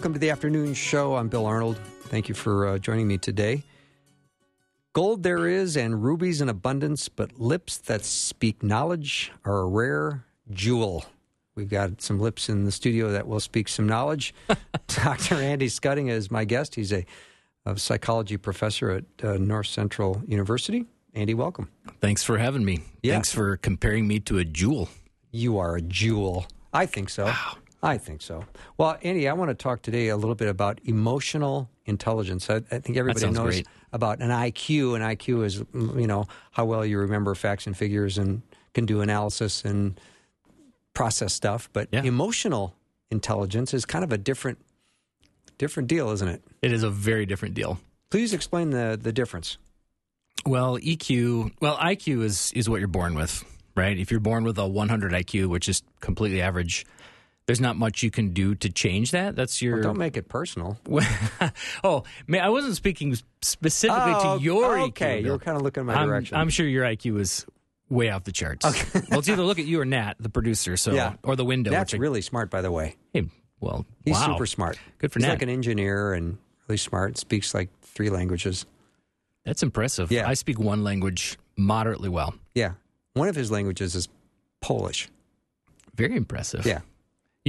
[0.00, 1.14] Welcome to the afternoon show.
[1.14, 1.76] I'm Bill Arnold.
[2.04, 3.64] Thank you for uh, joining me today.
[4.94, 10.24] Gold there is and rubies in abundance, but lips that speak knowledge are a rare
[10.52, 11.04] jewel.
[11.54, 14.32] We've got some lips in the studio that will speak some knowledge.
[14.86, 15.34] Dr.
[15.34, 16.76] Andy Schuttinga is my guest.
[16.76, 17.04] He's a,
[17.66, 20.86] a psychology professor at uh, North Central University.
[21.12, 21.68] Andy, welcome.
[22.00, 22.84] Thanks for having me.
[23.02, 23.12] Yeah.
[23.12, 24.88] Thanks for comparing me to a jewel.
[25.30, 26.46] You are a jewel.
[26.72, 27.30] I think so.
[27.82, 28.44] I think so.
[28.76, 32.50] Well, Andy, I want to talk today a little bit about emotional intelligence.
[32.50, 33.66] I, I think everybody knows great.
[33.92, 37.76] about an IQ, and IQ is mm, you know how well you remember facts and
[37.76, 38.42] figures and
[38.74, 39.98] can do analysis and
[40.94, 41.68] process stuff.
[41.72, 42.02] But Yeah.
[42.02, 42.74] emotional
[43.10, 44.58] intelligence is kind of a different
[45.58, 46.42] different deal, isn't it?
[46.62, 47.78] It is a very different deal.
[48.10, 49.56] Please explain the the difference.
[50.46, 53.98] Well, EQ, well, IQ is is what you're born with, right?
[53.98, 56.86] If you're born with a 100 IQ, which is completely average,
[57.50, 59.34] there's not much you can do to change that.
[59.34, 59.74] That's your.
[59.74, 60.78] Well, don't make it personal.
[61.82, 65.20] oh, man, I wasn't speaking specifically Oh, to your okay.
[65.20, 66.36] You're kind of looking in my I'm, direction.
[66.36, 67.46] I'm sure your IQ is
[67.88, 68.64] way off the charts.
[68.64, 69.00] Okay.
[69.10, 71.14] well, it's either look at you or Nat, the producer, so Yeah.
[71.24, 71.72] or the window.
[71.72, 72.94] That's I- really smart, by the way.
[73.12, 73.26] hey,
[73.58, 74.26] well, He's wow.
[74.28, 74.78] super smart.
[74.98, 75.32] Good for He's Nat.
[75.32, 77.18] like an engineer and really smart.
[77.18, 78.64] Speaks like three languages.
[79.44, 80.12] That's impressive.
[80.12, 80.28] Yeah.
[80.28, 82.32] I speak one language moderately well.
[82.54, 82.74] Yeah.
[83.14, 84.08] One of his languages is
[84.60, 85.08] Polish.
[85.96, 86.64] Very impressive.
[86.64, 86.82] Yeah.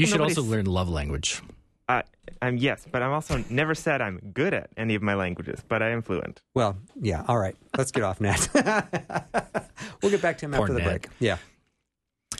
[0.01, 1.41] You Well, should also learn love language.
[1.87, 2.01] Uh,
[2.41, 5.81] I'm yes, but I'm also never said I'm good at any of my languages, but
[5.83, 6.41] I am fluent.
[6.55, 7.23] Well, yeah.
[7.27, 7.55] All right.
[7.77, 8.47] Let's get off Nat.
[10.01, 10.85] we'll get back to him Poor after the Nat.
[10.85, 11.07] break.
[11.19, 11.37] Yeah.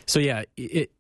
[0.08, 0.92] So yeah, it,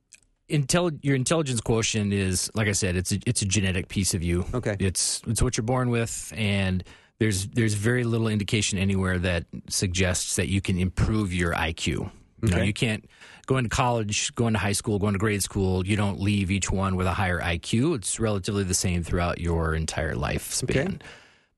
[0.50, 4.22] intel, your intelligence quotient is like I said, it's a, it's a genetic piece of
[4.24, 4.46] you.
[4.54, 4.76] Okay.
[4.80, 6.84] It's it's what you're born with, and
[7.20, 12.12] there's there's very little indication anywhere that suggests that you can improve your IQ.
[12.42, 13.06] You know, you can't
[13.46, 15.86] go into college, go into high school, go into grade school.
[15.86, 17.96] You don't leave each one with a higher IQ.
[17.96, 20.88] It's relatively the same throughout your entire lifespan.
[20.88, 20.98] Okay.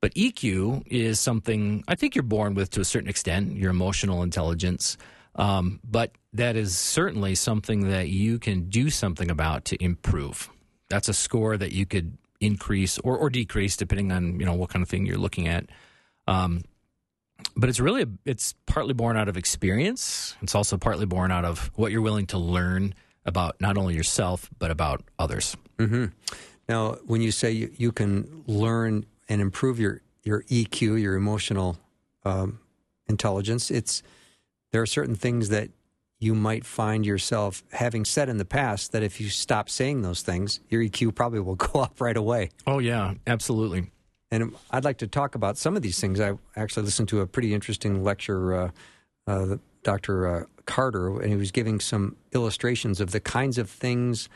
[0.01, 4.21] But EQ is something I think you're born with to a certain extent, your emotional
[4.23, 4.97] intelligence.
[5.35, 10.49] Um, but that is certainly something that you can do something about to improve.
[10.89, 14.69] That's a score that you could increase or, or decrease depending on you know what
[14.69, 15.67] kind of thing you're looking at.
[16.27, 16.63] Um,
[17.55, 20.35] but it's really it's partly born out of experience.
[20.41, 22.93] It's also partly born out of what you're willing to learn
[23.25, 25.55] about not only yourself but about others.
[26.69, 31.77] Now, when you say you, you can learn and improve your, your EQ, your emotional
[32.25, 32.59] um,
[33.07, 34.01] intelligence, it's
[34.71, 35.69] there are certain things that
[36.19, 40.21] you might find yourself having said in the past that if you stop saying those
[40.21, 42.49] things, your EQ probably will go up right away.
[42.65, 43.91] Oh yeah, absolutely.
[44.33, 46.19] And I'd like to talk about some of these things.
[46.19, 48.71] I actually listened to a pretty interesting lecture, uh,
[49.27, 50.27] uh, Dr.
[50.27, 54.29] Uh, Carter, and he was giving some illustrations of the kinds of things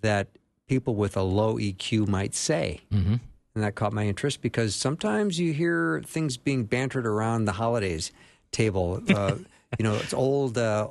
[0.00, 0.26] that
[0.66, 2.80] people with a low EQ might say.
[2.90, 3.16] hmm
[3.54, 8.10] And that caught my interest because sometimes you hear things being bantered around the holidays
[8.50, 9.00] table.
[9.08, 9.36] Uh,
[9.78, 10.88] you know, it's old, uh,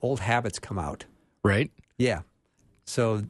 [0.00, 1.04] old habits come out.
[1.44, 1.70] Right?
[1.98, 2.22] Yeah.
[2.86, 3.24] So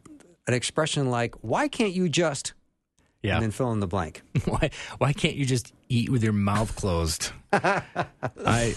[0.46, 2.54] an expression like, why can't you just,
[3.22, 3.34] Yeah.
[3.34, 4.22] and then fill in the blank.
[4.46, 7.32] why why can't you just eat with your mouth closed?
[7.52, 7.82] I,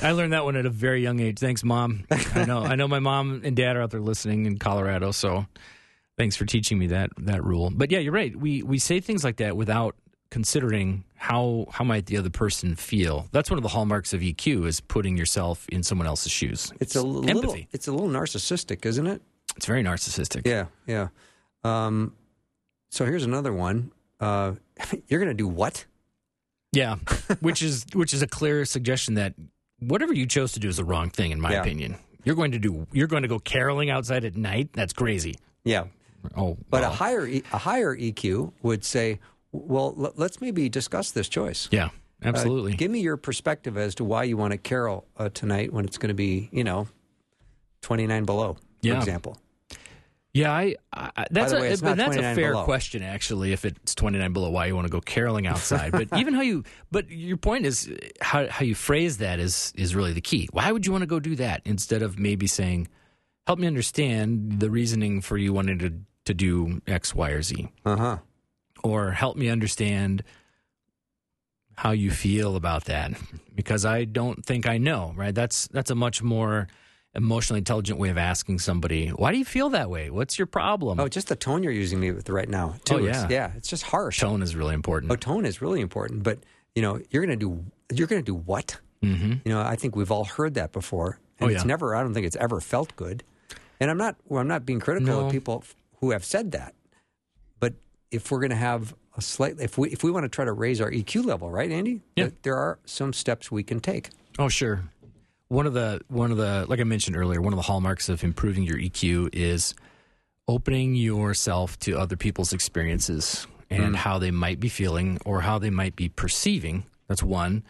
[0.02, 1.40] I learned that one at a very young age.
[1.40, 2.06] Thanks, mom.
[2.12, 5.46] I know I know my mom and dad are out there listening in Colorado, so
[6.18, 7.72] thanks for teaching me that that rule.
[7.74, 8.36] But yeah, you're right.
[8.36, 9.96] We we say things like that without
[10.30, 13.28] considering how how might the other person feel.
[13.32, 16.74] That's one of the hallmarks of EQ is putting yourself in someone else's shoes.
[16.80, 17.68] It's a little, empathy.
[17.72, 19.22] it's a little narcissistic, isn't it?
[19.56, 20.48] It's very narcissistic.
[20.48, 21.10] Yeah, yeah.
[21.64, 22.16] Um,
[22.90, 23.92] so here's another one.
[24.24, 24.56] Uh,
[25.08, 25.86] you're going to do what?
[26.72, 26.96] Yeah,
[27.42, 29.34] which is which is a clear suggestion that
[29.80, 31.62] whatever you chose to do is the wrong thing, in my Yeah.
[31.62, 31.98] opinion.
[32.26, 32.88] You're going to do.
[32.94, 34.70] You're going to go caroling outside at night.
[34.74, 35.36] That's crazy.
[35.66, 35.86] Yeah,
[36.38, 39.20] Oh, but a higher E- a higher EQ would say,
[39.52, 41.68] well, l- let's maybe discuss this choice.
[41.72, 41.90] yeah, Uh,
[42.30, 42.76] absolutely.
[42.76, 45.98] give me your perspective as to why you want to carol uh, tonight when it's
[45.98, 46.88] going to be, you know,
[47.82, 48.98] 29 below, for Yeah.
[48.98, 49.38] example.
[50.34, 52.64] Yeah, I, I that's the a but that's a fair below.
[52.66, 53.54] question actually.
[53.54, 55.92] If it's 29 below, why you want to go caroling outside?
[55.92, 57.92] but even how you, but your point is
[58.22, 60.50] how how you phrase that is is really the key.
[60.52, 62.88] Why would you want to go do that instead of maybe saying,
[63.48, 65.94] "Help me understand the reasoning for you wanting to
[66.26, 68.18] to do X, Y, or Z, Uh huh.
[68.84, 70.24] or help me understand
[71.76, 73.12] how you feel about that
[73.56, 75.34] because I don't think I know, right?
[75.36, 76.68] That's that's a much more
[77.16, 80.10] emotionally intelligent way of asking somebody, "Why do you feel that way?
[80.10, 82.76] What's your problem?" Oh, just the tone you're using me with right now.
[82.86, 82.96] Too.
[82.96, 83.48] Oh, It's- yeah.
[83.50, 83.52] yeah.
[83.58, 84.20] It's just harsh.
[84.20, 85.12] tone is really important.
[85.12, 86.24] Oh, tone is really important.
[86.24, 86.40] But
[86.76, 87.64] you know, you're going to do.
[87.94, 88.80] You're going to do what?
[89.02, 91.96] hmm You know, I think we've all heard that before, and Oh, it's never.
[91.96, 93.24] I don't think it's ever felt good.
[93.80, 94.16] And I'm not.
[94.28, 95.26] Well, I'm not being critical No.
[95.28, 95.64] of people
[96.00, 96.74] who have said that.
[97.60, 97.74] But
[98.12, 100.54] if we're going to have a slight, if we if we want to try to
[100.54, 102.02] raise our EQ level, right, Andy?
[102.16, 102.26] Yeah.
[102.30, 104.10] Th- There are some steps we can take.
[104.40, 104.84] Oh, sure.
[105.54, 108.24] One of the one of the like I mentioned earlier, one of the hallmarks of
[108.24, 109.76] improving your EQ is
[110.48, 115.70] opening yourself to other people's experiences and how they might be feeling or how they
[115.70, 116.86] might be perceiving.
[117.08, 117.64] That's one.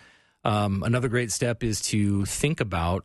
[0.45, 3.03] Um, another great step is to think about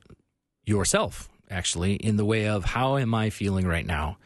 [0.65, 4.19] yourself actually in the way of how am I feeling right now,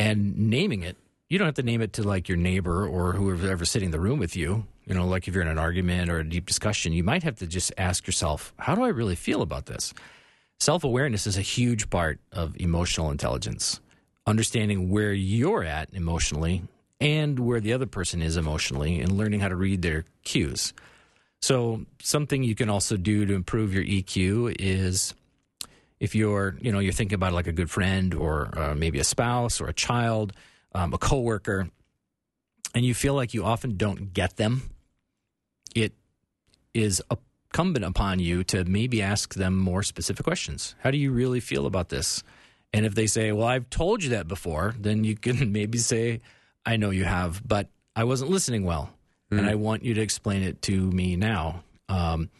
[0.00, 0.96] and naming it.
[1.28, 3.92] You don't have to name it to like your neighbor or whoever's ever sitting in
[3.92, 4.66] the room with you.
[4.86, 7.38] You know, like if you're in an argument or a deep discussion, you might have
[7.38, 9.94] to just ask yourself, how do I really feel about this?
[10.60, 13.80] Self awareness is a huge part of emotional intelligence.
[14.26, 16.62] Understanding where you're at emotionally
[17.00, 20.72] and where the other person is emotionally and learning how to read their cues.
[21.42, 25.12] So, something you can also do to improve your EQ is
[26.00, 29.04] if you're, you know, you're thinking about like a good friend or uh, maybe a
[29.04, 30.32] spouse or a child,
[30.74, 31.68] um, a coworker,
[32.74, 34.62] and you feel like you often don't get them,
[35.74, 35.92] it
[36.72, 37.02] is
[37.54, 40.74] incumbent upon you to maybe ask them more specific questions.
[40.80, 42.22] How do you really feel about this?
[42.72, 46.20] And if they say, "Well, I've told you that before," then you can maybe say,
[46.66, 48.90] "I know you have, but I wasn't listening well,
[49.30, 52.30] and I want you to explain it to me now." Um,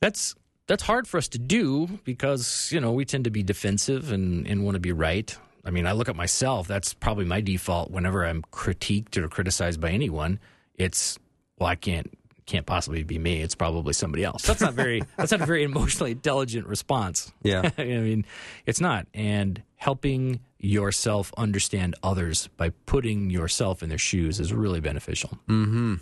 [0.00, 0.34] that's
[0.66, 4.46] that's hard for us to do because you know we tend to be defensive and,
[4.48, 5.36] and want to be right.
[5.64, 6.66] I mean, I look at myself.
[6.66, 10.40] That's probably my default whenever I'm critiqued or criticized by anyone.
[10.74, 11.18] It's
[11.58, 12.10] well, I can't
[12.46, 13.40] can't possibly be me.
[13.40, 14.42] It's probably somebody else.
[14.42, 15.02] That's not very.
[15.16, 17.32] that's not a very emotionally intelligent response.
[17.42, 17.70] Yeah.
[17.78, 18.24] I mean,
[18.66, 19.06] it's not.
[19.14, 25.30] And helping yourself understand others by putting yourself in their shoes is really beneficial.
[25.48, 25.94] Mm-hmm.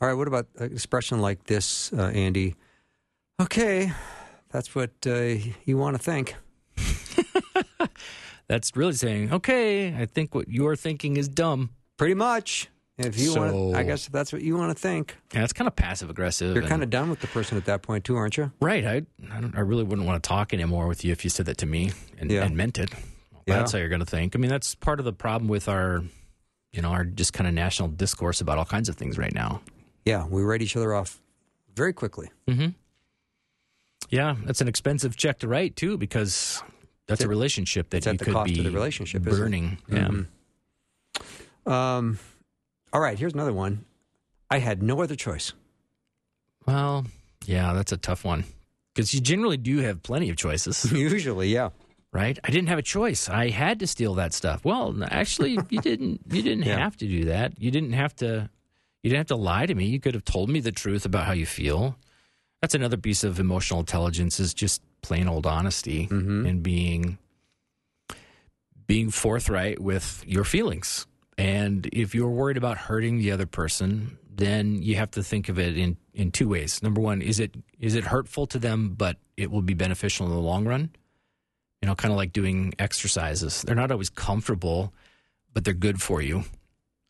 [0.00, 0.14] All right.
[0.14, 2.54] What about an expression like this, uh, Andy?
[3.40, 3.92] Okay,
[4.50, 6.36] that's what uh, you want to think.
[8.46, 11.70] That's really saying, okay, I think what you're thinking is dumb.
[11.96, 12.68] Pretty much.
[12.96, 15.16] If you want, So- to, I guess if that's what you want to think.
[15.34, 16.54] Yeah, it's kind of passive aggressive.
[16.54, 18.52] You're kind of done with the person at that point too, aren't you?
[18.60, 18.84] right.
[18.84, 19.02] I,
[19.32, 21.58] I, don't, I really wouldn't want to talk anymore with you if you said that
[21.58, 22.44] to me and, Yeah.
[22.44, 22.90] and meant it.
[23.46, 23.58] Yeah.
[23.58, 24.36] That's how you're going to think.
[24.36, 26.02] I mean, that's part of the problem with our,
[26.72, 29.60] you know, our just kind of national discourse about all kinds of things right now.
[30.04, 31.20] Yeah, we write each other off
[31.74, 32.30] very quickly.
[32.48, 32.68] Mm-hmm.
[34.10, 36.62] Yeah, that's an expensive check to write too, because
[37.08, 39.78] that's It's a relationship that you the could cost be of the relationship, burning.
[39.88, 40.08] Yeah.
[40.08, 41.70] Mhm.
[41.70, 42.18] Um,
[42.94, 43.84] all right, here's another one.
[44.50, 45.52] I had no other choice.
[46.66, 47.04] Well,
[47.44, 48.44] yeah, that's a tough one
[48.94, 51.70] because you generally do have plenty of choices, Usually, yeah.
[52.12, 52.38] right?
[52.42, 53.28] I didn't have a choice.
[53.28, 54.64] I had to steal that stuff.
[54.64, 56.20] Well, actually, you didn't.
[56.30, 56.78] You didn't Yeah.
[56.78, 57.60] have to do that.
[57.60, 58.48] You didn't have to.
[59.02, 59.84] You didn't have to lie to me.
[59.86, 61.98] You could have told me the truth about how you feel.
[62.62, 66.48] That's another piece of emotional intelligence is just plain old honesty Mhm.
[66.48, 67.18] and being
[68.86, 71.06] being forthright with your feelings.
[71.36, 75.58] And if you're worried about hurting the other person, then you have to think of
[75.58, 76.82] it in, in two ways.
[76.82, 80.32] Number one, is it is it hurtful to them, but it will be beneficial in
[80.32, 80.90] the long run?
[81.82, 83.62] You know, kind of like doing exercises.
[83.62, 84.92] They're not always comfortable,
[85.52, 86.44] but they're good for you.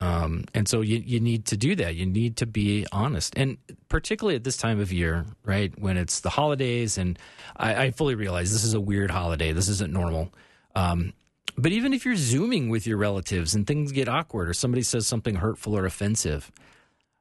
[0.00, 1.94] Um, and so you, you need to do that.
[1.94, 3.32] You need to be honest.
[3.36, 3.56] And
[3.88, 5.72] particularly at this time of year, right?
[5.78, 7.18] When it's the holidays, and
[7.56, 9.52] I, I fully realize this is a weird holiday.
[9.52, 10.30] This isn't normal.
[10.74, 11.14] Um,
[11.56, 15.06] but even if you're Zooming with your relatives and things get awkward or somebody says
[15.06, 16.50] something hurtful or offensive,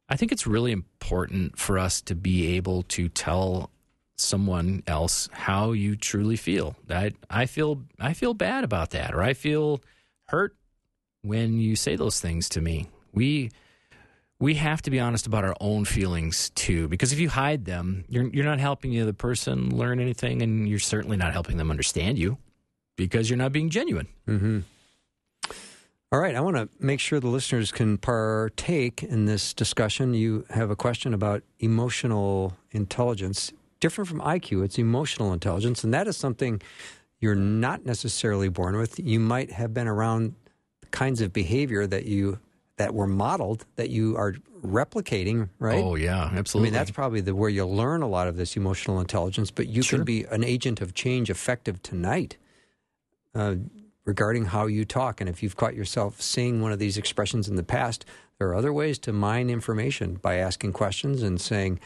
[0.09, 3.69] I think it's really important for us to be able to tell
[4.15, 6.75] someone else how you truly feel.
[6.89, 9.81] I, I feel I feel bad about that, or I feel
[10.25, 10.55] hurt
[11.21, 12.89] when you say those things to me.
[13.13, 13.51] We
[14.39, 18.05] we have to be honest about our own feelings too, because if you hide them,
[18.09, 21.71] you're you're not helping the other person learn anything, and you're certainly not helping them
[21.71, 22.37] understand you
[22.95, 24.07] because you're not being genuine.
[24.27, 24.59] Mm-hmm.
[26.11, 30.13] All right, I want to make sure the listeners can partake in this discussion.
[30.13, 34.63] You have a question about emotional intelligence, different from IQ.
[34.63, 36.61] It's emotional intelligence, and that is something
[37.19, 38.99] you're not necessarily born with.
[38.99, 40.35] You might have been around
[40.81, 42.37] the kinds of behavior that you
[42.77, 44.33] that were modeled that you are
[44.63, 45.83] replicating, right?
[45.83, 46.69] Oh yeah, absolutely.
[46.69, 49.49] I mean, that's probably the where you learn a lot of this emotional intelligence.
[49.49, 49.97] But you Sure.
[49.99, 52.37] can be an agent of change, effective tonight.
[53.35, 53.55] Uh,
[54.05, 55.21] regarding how you talk.
[55.21, 58.03] And if you've caught yourself saying one of these expressions in the past,
[58.37, 61.79] there are other ways to mine information by asking questions and saying,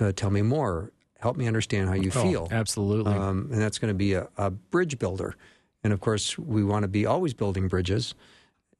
[0.00, 0.92] uh, "Tell me more.
[1.18, 3.14] Help me understand how you Oh, feel." absolutely.
[3.14, 5.34] um, and that's going to be a, a bridge builder.
[5.82, 8.14] And of course, we want to be always building bridges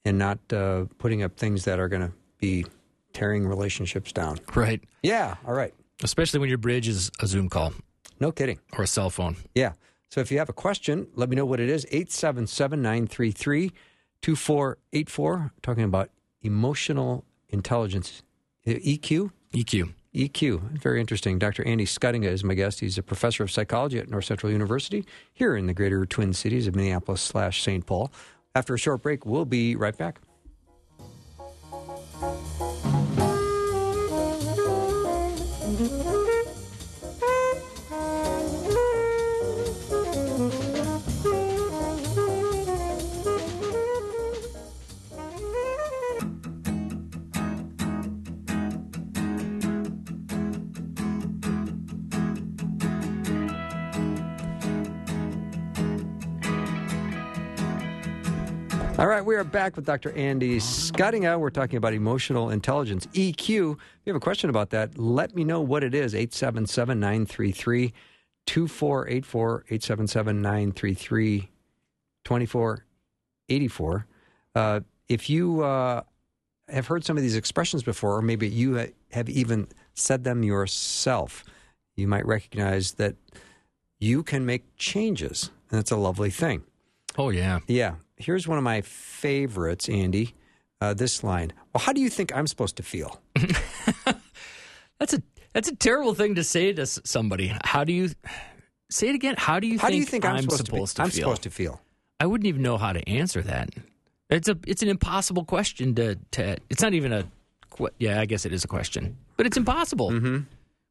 [0.04, 2.66] and not uh, putting up things that are going to be
[3.14, 4.38] tearing relationships down.
[4.54, 4.82] right.
[5.02, 5.72] Yeah, all right.
[6.02, 7.72] Especially when your bridge is a Zoom call
[8.20, 8.58] No kidding.
[8.74, 9.36] or a cell phone.
[9.54, 9.72] Yeah.
[10.10, 11.86] So if you have a question, let me know what it is.
[11.86, 13.72] 877 933
[14.22, 15.52] 2484.
[15.62, 16.10] Talking about
[16.42, 18.22] emotional intelligence.
[18.66, 19.30] EQ?
[19.54, 19.92] EQ.
[20.14, 20.60] EQ.
[20.78, 21.38] Very interesting.
[21.38, 21.64] Dr.
[21.64, 22.80] Andy Schuttinga is my guest.
[22.80, 26.66] He's a professor of psychology at North Central University here in the greater Twin Cities
[26.66, 27.86] of Minneapolis slash St.
[27.86, 28.10] Paul.
[28.54, 30.20] After a short break, we'll be right back.
[59.40, 60.12] Are back with Dr.
[60.12, 61.40] Andy Schuttinga.
[61.40, 63.38] We're talking about emotional intelligence, EQ.
[63.38, 63.78] If you
[64.08, 66.14] have a question about that, let me know what it is.
[66.14, 67.94] 877 933
[68.44, 71.48] 2484, 877 933
[72.22, 74.06] 2484.
[74.54, 76.02] Uh, If you uh,
[76.68, 81.44] have heard some of these expressions before, or maybe you have even said them yourself,
[81.96, 83.14] you might recognize that
[83.98, 85.50] you can make changes.
[85.70, 86.64] And that's a lovely thing.
[87.16, 87.60] Oh, yeah.
[87.66, 87.94] Yeah.
[88.20, 90.34] Here's one of my favorites, Andy.
[90.80, 91.52] Uh, this line.
[91.74, 93.20] Well, how do you think I'm supposed to feel?
[94.98, 95.22] That's a
[95.54, 97.52] that's a terrible thing to say to somebody.
[97.64, 98.10] How do you
[98.90, 99.34] say it again?
[99.38, 101.20] How do you How think do you think I'm, supposed, to, be- to I'm feel?
[101.22, 101.80] supposed to feel?
[102.20, 103.70] I wouldn't even know how to answer that.
[104.28, 106.58] It's a it's an impossible question to to.
[106.68, 107.24] It's not even a.
[107.98, 110.38] Yeah, I guess it is a question, but it's impossible Mm-hmm.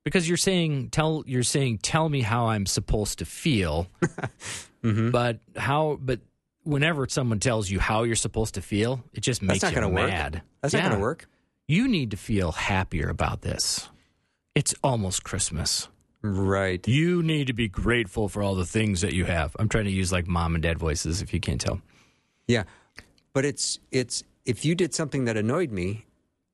[0.04, 3.88] because you're saying tell you're saying tell me how I'm supposed to feel,
[4.84, 5.12] Mm-hmm.
[5.12, 6.20] but how but
[6.64, 9.80] whenever someone tells you how you're supposed to feel, it just That's makes not you
[9.82, 10.10] going to work.
[10.10, 10.42] mad.
[10.62, 11.28] That's not going to work.
[11.68, 13.90] You need to feel happier about this.
[14.56, 15.88] It's almost Christmas.
[16.22, 16.86] Right.
[16.88, 19.56] You need to be grateful for all the things that you have.
[19.60, 21.80] I'm trying to use like mom and dad voices if you can't tell.
[22.48, 22.64] Yeah.
[23.34, 26.06] But it's it's if you did something that annoyed me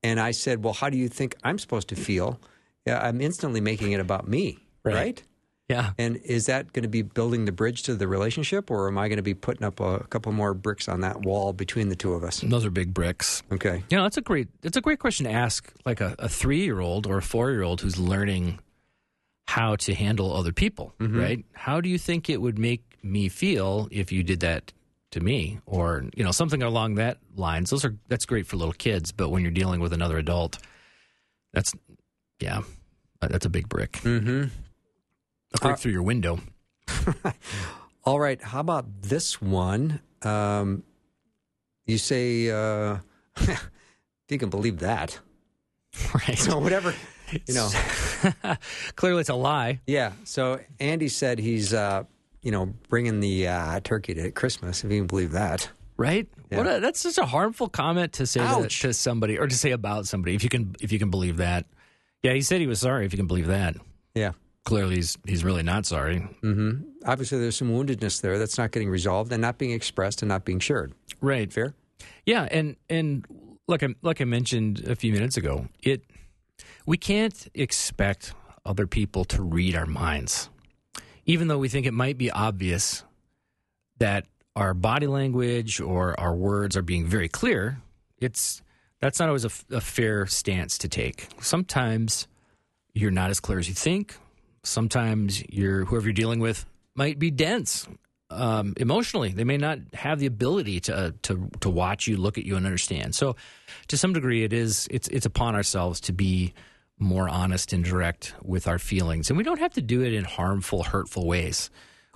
[0.04, 2.40] and I said, "Well, how do you think I'm supposed to feel?"
[2.86, 4.94] Yeah, I'm instantly making it about me, Right.
[4.94, 5.24] right?
[5.68, 5.94] Yeah.
[5.98, 9.08] And is that going to be building the bridge to the relationship or am I
[9.08, 12.14] going to be putting up a, couple more bricks on that wall between the two
[12.14, 12.42] of us?
[12.42, 13.42] Those are big bricks.
[13.52, 13.84] Okay.
[13.90, 16.64] You know, that's a great that's a great question to ask like a, a three
[16.64, 18.60] year old or a four year old who's learning
[19.48, 21.44] how to handle other people, right?
[21.54, 24.74] How do you think it would make me feel if you did that
[25.12, 25.60] to me?
[25.66, 27.70] Or, you know, something along that lines.
[27.70, 30.58] Those are that's great for little kids, but when you're dealing with another adult,
[31.54, 31.74] that's
[32.40, 32.62] yeah.
[33.22, 33.94] That's a big brick.
[34.04, 34.50] Mhm.
[35.56, 36.40] A brick Uh, through your window.
[38.04, 38.42] All right.
[38.42, 40.00] How about this one?
[40.22, 40.84] Um,
[41.86, 42.98] you say, uh,
[43.38, 43.70] if
[44.30, 45.20] you can believe that.
[46.14, 46.38] Right.
[46.38, 46.94] So whatever,
[47.48, 47.70] you know.
[48.96, 49.80] Clearly it's a lie.
[49.88, 50.12] Yeah.
[50.26, 52.04] So Andy said he's, uh,
[52.42, 54.84] you know, bringing the uh, turkey to Christmas.
[54.84, 55.70] If you can believe that.
[55.98, 56.28] right?
[56.52, 56.58] Yeah.
[56.58, 59.72] What a, that's such a harmful comment to say to, to somebody or to say
[59.72, 60.36] about somebody.
[60.36, 61.66] If you can, if you can believe that,
[62.22, 63.06] yeah, he said he was sorry.
[63.06, 63.78] If you can believe that,
[64.14, 64.34] Yeah.
[64.66, 66.20] Clearly he's he's really not sorry.
[66.42, 66.72] hmm
[67.06, 70.44] Obviously, there's some woundedness there that's not getting resolved and not being expressed and not
[70.44, 70.92] being shared.
[71.22, 71.52] Right?
[71.54, 71.74] Fair.
[72.26, 73.26] Yeah, and and
[73.68, 76.02] like I like I mentioned a few minutes ago, it
[76.86, 78.34] we can't expect
[78.66, 80.50] other people to read our minds,
[81.26, 83.04] even though we think it might be obvious
[84.00, 87.82] that our body language or our words are being very clear.
[88.20, 88.62] It's
[89.00, 91.28] that's not always a fair stance to take.
[91.40, 92.28] Sometimes
[92.94, 94.18] you're not as clear as you think.
[94.66, 97.88] Sometimes you're whoever you're dealing with might be dense
[98.30, 99.30] um, emotionally.
[99.30, 102.66] They may not have the ability to to to watch you, look at you, and
[102.66, 103.16] understand.
[103.16, 103.36] So,
[103.88, 106.54] to some degree, it is it's it's upon ourselves to be
[106.98, 110.24] more honest and direct with our feelings, and we don't have to do it in
[110.24, 111.70] harmful, hurtful ways.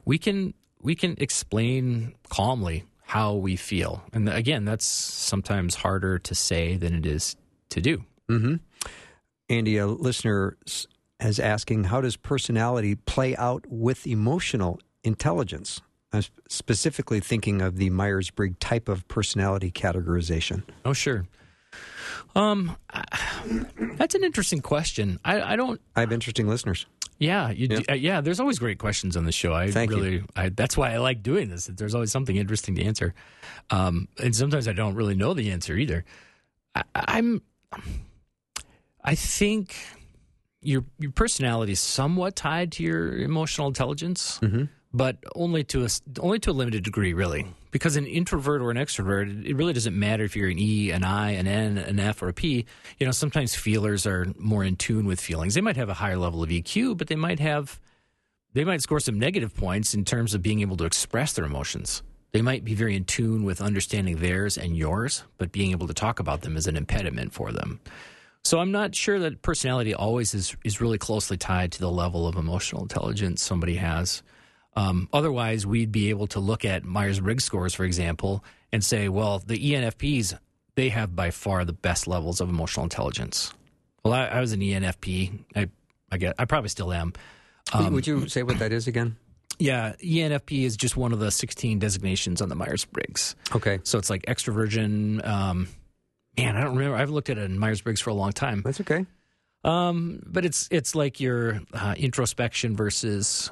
[0.06, 6.36] We can we can explain calmly how we feel, and again, that's sometimes harder to
[6.36, 7.36] say than it is
[7.70, 8.04] to do.
[8.30, 8.56] Mm-hmm.
[9.50, 10.58] Andy, a listener
[11.20, 15.82] s- is asking, how does personality play out with emotional intelligence?
[16.12, 20.64] I'm specifically thinking of the Myers Briggs type of personality categorization.
[20.84, 21.26] Oh, sure.
[22.36, 22.76] Um,
[23.96, 25.20] that's an interesting question.
[25.24, 26.86] I, I don't I have interesting listeners.
[27.20, 27.78] Yeah, you Yeah.
[27.80, 28.22] Do, uh, yeah.
[28.22, 29.54] There's always great questions on the show.
[29.54, 30.26] I Thank you.
[30.36, 31.66] I, that's why I like doing this.
[31.66, 33.14] There's always something interesting to answer,
[33.70, 36.06] um, and sometimes I don't really know the answer either.
[36.76, 37.42] I, I'm,
[39.04, 39.76] I think
[40.62, 44.66] your your personality is somewhat tied to your emotional intelligence, mm-hmm.
[44.94, 45.90] but only to a
[46.20, 47.46] only to a limited degree, really.
[47.72, 51.04] Because an introvert or an extrovert, it really doesn't matter if you're an E, an
[51.04, 52.66] I, an N, an F, or a P.
[52.98, 55.54] You know, sometimes feelers are more in tune with feelings.
[55.54, 57.80] They might have a higher level of EQ, but they might have
[58.54, 62.02] they might score some negative points in terms of being able to express their emotions.
[62.32, 65.94] They might be very in tune with understanding theirs and yours, but being able to
[65.94, 67.80] talk about them is an impediment for them.
[68.44, 72.28] So I'm not sure that personality always is is really closely tied to the level
[72.28, 74.24] of emotional intelligence somebody has.
[74.76, 79.10] Um, otherwise, we'd be able to look at Myers Briggs scores, for example, and say,
[79.10, 80.38] well, the ENFPs
[80.76, 83.54] they have by far the best levels of emotional intelligence.
[84.04, 85.44] Well, I, I was an ENFP.
[85.56, 85.70] I
[86.12, 87.14] I get I probably still am.
[87.74, 89.18] Um, Would you say what that is again?
[89.60, 93.36] Yeah, ENFP is just one of the 16 designations on the Myers Briggs.
[93.54, 95.26] Okay, So it's like extroversion.
[95.28, 95.68] Um,
[96.44, 96.98] man, I don't remember.
[96.98, 98.62] I've looked at it in Myers Briggs for a long time.
[98.64, 99.06] that's okay.
[99.64, 103.52] Um, but it's it's like your uh, introspection versus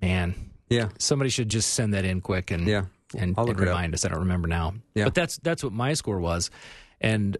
[0.00, 0.34] man.
[0.68, 2.86] Yeah, Somebody should just send that in quick and yeah.
[3.14, 3.68] and, and look it up.
[3.68, 4.04] remind us.
[4.04, 4.74] I don't remember now.
[4.94, 5.04] Yeah.
[5.04, 6.50] But that's that's what my score was,
[7.00, 7.36] and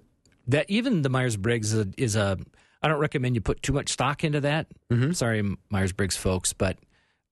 [0.47, 2.39] that even the Myers Briggs is a, is a.
[2.83, 4.69] I don't recommend you put too much stock into that.
[4.93, 5.13] Mm-hmm.
[5.13, 6.79] Sorry, Myers Briggs folks, but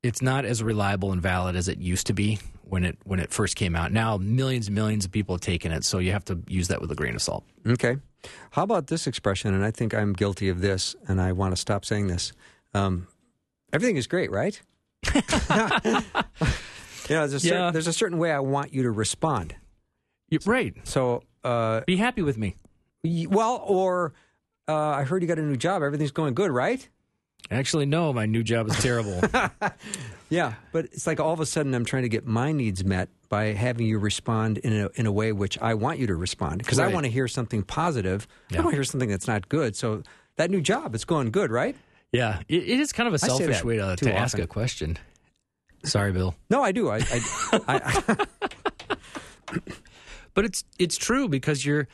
[0.05, 3.31] it's not as reliable and valid as it used to be when it when it
[3.33, 3.91] first came out.
[3.91, 6.81] Now millions and millions of people have taken it, so you have to use that
[6.81, 7.45] with a grain of salt.
[7.67, 7.97] Okay.
[8.53, 9.53] How about this expression?
[9.55, 12.33] And I think I'm guilty of this, and I want to stop saying this.
[12.73, 13.07] Um,
[13.73, 14.61] everything is great, right?
[15.15, 15.21] you
[17.11, 17.71] know, there's a, certain, Yeah.
[17.71, 19.55] there's a certain way I want you to respond.
[20.31, 20.75] You- right.
[20.85, 22.57] So, uh, Be happy with me.
[23.05, 24.15] well, or
[24.69, 25.83] uh, I heard you got a new job.
[25.83, 26.89] Everything's going good, right?
[27.51, 29.21] Actually, no, my new job is terrible.
[30.31, 33.09] Yeah, but it's like all of a sudden I'm trying to get my needs met
[33.29, 36.59] by having you respond in a in a way which I want you to respond
[36.59, 38.27] because I want to hear something positive.
[38.27, 38.57] I Yeah.
[38.57, 39.77] don't want to hear something that's not good.
[39.77, 40.03] So
[40.37, 41.77] that new job, it's going good, right?
[42.13, 44.99] yeah, it, it is kind of a selfish way to, to ask a question.
[45.85, 46.35] Sorry, Bill.
[46.49, 46.89] No, I do.
[46.89, 47.21] I, I,
[47.69, 48.27] I,
[50.35, 51.87] but it's it's true because you're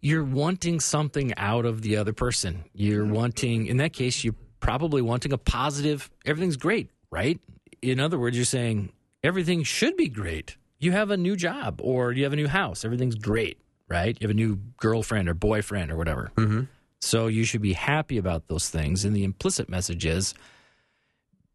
[0.00, 2.64] you're wanting something out of the other person.
[2.74, 3.14] You're mm-hmm.
[3.14, 7.40] wanting in that case you're probably wanting a positive everything's great, right?
[7.82, 8.92] In other words, you're saying
[9.22, 10.56] everything should be great.
[10.78, 14.16] You have a new job or you have a new house, everything's great, right?
[14.20, 16.30] You have a new girlfriend or boyfriend or whatever.
[16.36, 16.62] Mm-hmm.
[17.00, 20.34] So you should be happy about those things and the implicit message is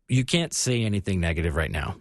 [0.08, 1.96] you can't say anything negative right now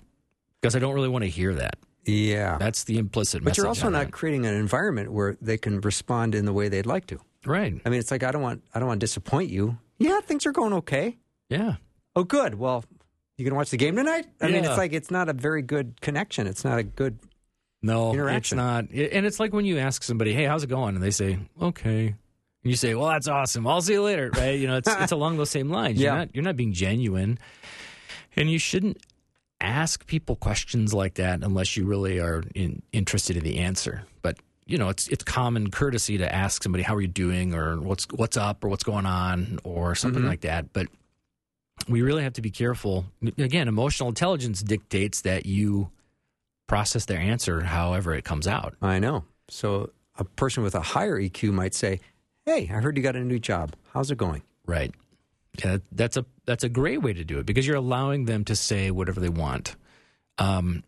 [0.61, 1.77] because I don't really want to hear that.
[2.05, 2.57] yeah.
[2.59, 4.13] That's the implicit But you're also not that.
[4.13, 7.21] creating an environment where they can respond in the way they'd like to.
[7.47, 7.81] right.
[7.85, 9.79] I mean, it's like I don't want I don't want to disappoint you.
[10.03, 11.19] Yeah, things are going okay.
[11.49, 11.77] Yeah.
[12.17, 12.55] Oh, good.
[12.57, 12.85] Well,
[13.39, 14.27] you gonna watch the game tonight?
[14.41, 14.71] I mean, Yeah.
[14.71, 16.47] it's like it's not a very good connection.
[16.47, 17.19] It's not a good.
[17.83, 18.57] No, it's Interaction.
[18.59, 18.85] not.
[18.93, 21.39] It- And it's like when you ask somebody, "Hey, how's it going?" and they say,
[21.61, 22.15] "Okay," and
[22.71, 23.67] you say, "Well, that's awesome.
[23.67, 24.59] I'll see you later." Right?
[24.59, 25.99] You know, it's it's along those same lines.
[25.99, 26.11] Yeah.
[26.11, 27.39] You're not you're not being genuine,
[28.37, 28.99] and you shouldn't
[29.61, 34.05] ask people questions like that unless you really are in, interested in the answer.
[34.73, 38.07] You know, it's it's common courtesy to ask somebody, "How are you doing?" or "What's
[38.09, 40.73] what's up?" or "What's going on?" or something like that.
[40.73, 40.87] But
[41.87, 43.05] we really have to be careful.
[43.37, 45.91] Again, emotional intelligence dictates that you
[46.69, 48.75] process their answer however it comes out.
[48.81, 49.25] I know.
[49.51, 52.01] So a person with a higher EQ might say,
[52.47, 53.75] "Hey, I heard you got a new job.
[53.93, 54.95] How's it going?" Right.
[55.63, 58.57] Yeah, that's a that's a great way to do it because you're allowing them to
[58.57, 59.77] say whatever they want.
[60.39, 60.83] Um,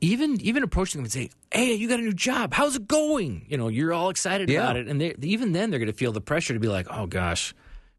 [0.00, 2.52] even even approaching them and say, "Hey, you got a new job.
[2.54, 4.62] How's it going?" You know, you're all excited Yeah.
[4.62, 6.86] about it, and they, even then they're going to feel the pressure to be like,
[6.90, 7.54] "Oh gosh,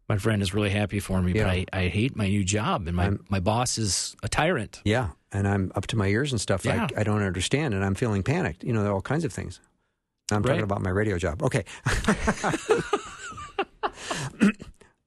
[0.08, 1.44] my friend is really happy for me, Yeah.
[1.44, 5.10] but I, I hate my new job, and my my boss is a tyrant." Yeah,
[5.32, 6.66] and I'm up to my ears and stuff.
[6.66, 6.88] Yeah.
[6.96, 8.64] I, I don't understand, and I'm feeling panicked.
[8.64, 9.60] You know, there are all kinds of things.
[10.32, 11.42] I'm talking about my radio job.
[11.42, 11.66] Okay.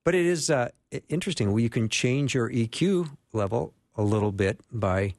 [0.04, 0.68] but it is uh,
[1.08, 1.50] interesting.
[1.50, 5.14] Well, you can change your EQ level a little bit by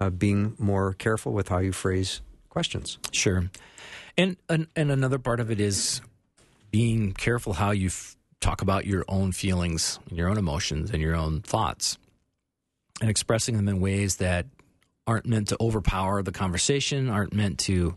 [0.00, 2.98] uh, being more careful with how you phrase questions.
[3.12, 3.50] Sure.
[4.18, 6.00] And, and and another part of it is
[6.70, 11.14] being careful how you f- talk about your own feelings, your own emotions, and your
[11.14, 11.98] own thoughts,
[13.00, 14.46] and expressing them in ways that
[15.06, 17.94] aren't meant to overpower the conversation, aren't meant to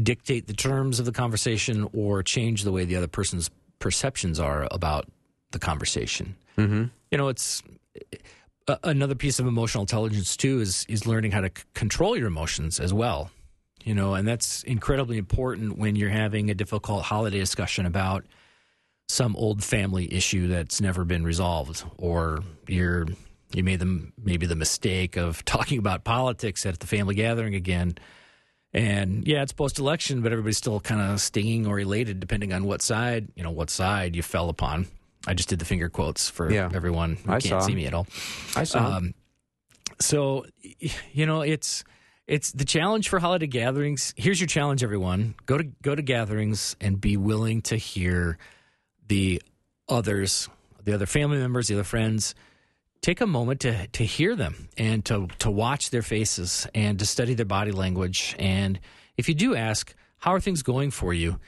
[0.00, 4.68] dictate the terms of the conversation, or change the way the other person's perceptions are
[4.70, 5.06] about
[5.50, 6.36] the conversation.
[6.56, 6.84] Mm-hmm.
[7.10, 7.62] You know, it's
[8.82, 12.80] another piece of emotional intelligence too is is learning how to c- control your emotions
[12.80, 13.30] as well.
[13.84, 18.24] You know, and that's incredibly important when you're having a difficult holiday discussion about
[19.08, 23.06] some old family issue that's never been resolved, or you're
[23.52, 27.96] you made them maybe the mistake of talking about politics at the family gathering again.
[28.74, 32.64] And yeah, it's post election, but everybody's still kind of stinging or elated depending on
[32.64, 34.86] what side, you know, what side you fell upon.
[35.26, 36.70] I just did the finger quotes for Yeah.
[36.74, 37.60] everyone who I can't saw.
[37.60, 38.06] see me at all.
[38.56, 38.96] I saw.
[38.96, 39.14] Um,
[40.00, 40.46] so,
[41.12, 41.84] you know, it's
[42.26, 44.14] it's the challenge for holiday gatherings.
[44.16, 48.38] Here's your challenge, everyone: go to go to gatherings and be willing to hear
[49.06, 49.42] the
[49.88, 50.48] others,
[50.84, 52.34] the other family members, the other friends.
[53.00, 57.06] Take a moment to to hear them and to to watch their faces and to
[57.06, 58.34] study their body language.
[58.38, 58.78] And
[59.16, 61.38] if you do ask, "How are things going for you?"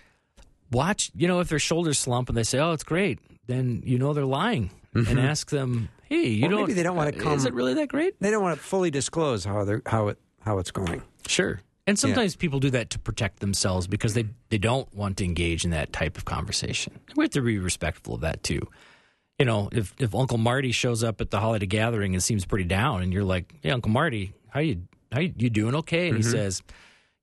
[0.71, 3.99] Watch, you know, if their shoulders slump and they say, "Oh, it's great," then you
[3.99, 4.71] know they're lying.
[4.95, 6.45] And ask them, "Hey, you Mm-hmm.
[6.45, 6.61] Or don't?
[6.61, 8.65] maybe they don't wanna uh, come- Is it really that great?" they don't want to
[8.65, 11.03] fully disclose how they're, how it how it's going.
[11.27, 11.61] Sure.
[11.87, 15.65] And sometimes people do that to protect themselves because they, they don't want to engage
[15.67, 16.99] in that type of conversation.
[17.15, 18.61] We have to be respectful of that too.
[19.39, 22.65] You know, if, if Uncle Marty shows up at the holiday gathering and seems pretty
[22.65, 25.75] down, and you're like, "Hey, Uncle Marty, how you how you, you doing?
[25.75, 26.63] Okay?" And he says,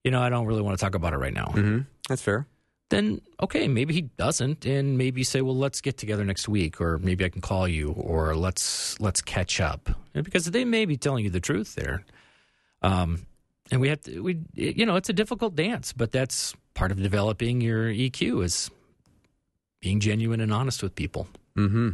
[0.04, 1.80] "You know, I don't really want to talk about it right now." Mm-hmm.
[2.10, 2.46] That's fair.
[2.92, 6.98] Then okay, maybe he doesn't, and maybe say, "Well, let's get together next week," or
[6.98, 11.24] maybe I can call you, or let's let's catch up, because they may be telling
[11.24, 12.04] you the truth there.
[12.82, 13.26] Um,
[13.72, 17.02] and we have to, we, you know, it's a difficult dance, but that's part of
[17.02, 18.70] developing your EQ is
[19.80, 21.28] being genuine and honest with people.
[21.56, 21.92] Mm-hmm.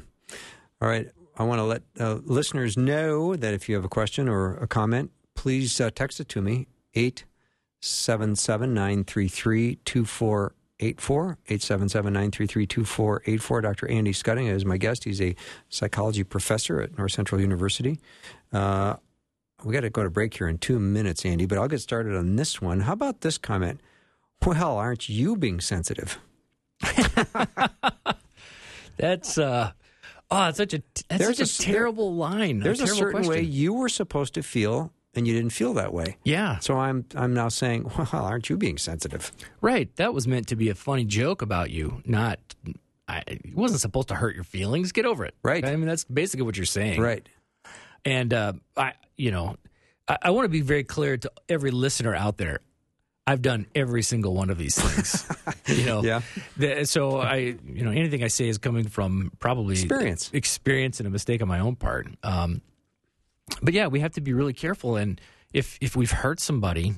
[0.82, 1.10] All right.
[1.38, 4.68] I want to let uh, listeners know that if you have a question or a
[4.68, 9.78] comment, please uh, text it to me, 877 933
[10.80, 11.38] 2484.
[11.48, 13.62] 877 933 2484.
[13.62, 13.88] Dr.
[13.90, 15.04] Andy Schuttinga is my guest.
[15.04, 15.36] He's a
[15.70, 18.00] psychology professor at North Central University.
[18.54, 18.96] Uh,
[19.64, 22.16] we got to go to break here in two minutes, Andy, but I'll get started
[22.16, 22.82] on this one.
[22.82, 23.82] How about this comment?
[24.46, 26.20] Well, aren't you being sensitive?
[28.98, 29.72] That's, uh,
[30.30, 32.60] oh, it's such a, that's There's such a, a terrible line.
[32.60, 35.92] There's a, terrible certain way you were supposed to feel, and you didn't feel that
[35.92, 36.16] way.
[36.24, 36.60] Yeah.
[36.60, 39.32] So I'm I'm now saying, well, aren't you being sensitive?
[39.60, 39.94] Right.
[39.98, 42.40] That was meant to be a funny joke about you, not.
[43.10, 44.92] I, it wasn't supposed to hurt your feelings.
[44.92, 45.34] Get over it.
[45.42, 45.64] Right.
[45.66, 47.02] I mean, that's basically what you're saying.
[47.02, 47.28] Right.
[48.06, 49.56] And uh, I, you know,
[50.08, 52.60] I, I want to be very clear to every listener out there.
[53.26, 55.26] I've done every single one of these things.
[55.80, 56.04] you know.
[56.04, 56.22] Yeah.
[56.58, 60.30] The- so I, you know, anything I say is coming from probably Experience.
[60.34, 62.08] experience and a mistake on my own part.
[62.24, 62.62] Um,
[63.62, 64.96] but yeah, we have to be really careful.
[64.96, 65.20] And
[65.54, 66.94] if if we've hurt somebody,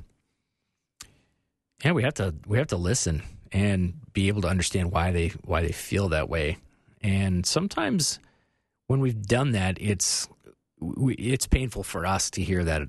[1.83, 5.29] yeah, we have to we have to listen and be able to understand why they
[5.45, 6.57] why they feel that way.
[7.01, 8.19] And sometimes
[8.87, 10.27] when we've done that, it's
[10.79, 12.83] we, it's painful for us to hear that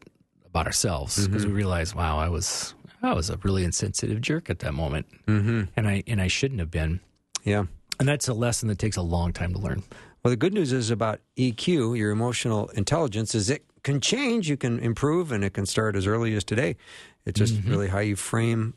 [0.46, 4.59] about ourselves because we realize, wow, I was I was a really insensitive jerk at
[4.61, 5.62] that moment, Mm-hmm.
[5.77, 7.01] and I and I shouldn't have been.
[7.44, 7.64] Yeah.
[7.99, 9.83] And that's a lesson that takes a long time to learn.
[10.23, 14.57] Well, the good news is about EQ, your emotional intelligence, is it can change, you
[14.57, 16.77] can improve, and it can start as early as today.
[17.25, 17.71] It's just mm-hmm.
[17.71, 18.75] really how you frame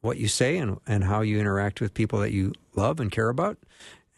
[0.00, 3.28] what you say and, and how you interact with people that you love and care
[3.28, 3.58] about.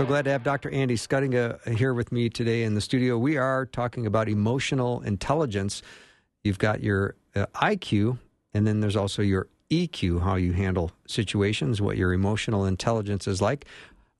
[0.00, 0.70] So glad to have Dr.
[0.70, 3.18] Andy Schuttinga here with me today in the studio.
[3.18, 5.82] We are talking about emotional intelligence.
[6.42, 8.18] You've got your uh, IQ,
[8.54, 13.42] and then there's also your EQ, how you handle situations, what your emotional intelligence is
[13.42, 13.66] like.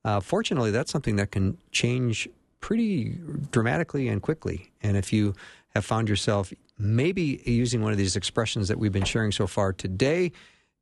[0.05, 3.17] Uh, fortunately, that's something that can change pretty
[3.49, 4.71] dramatically and quickly.
[4.83, 5.33] And if you
[5.69, 9.73] have found yourself maybe using one of these expressions that we've been sharing so far
[9.73, 10.31] today,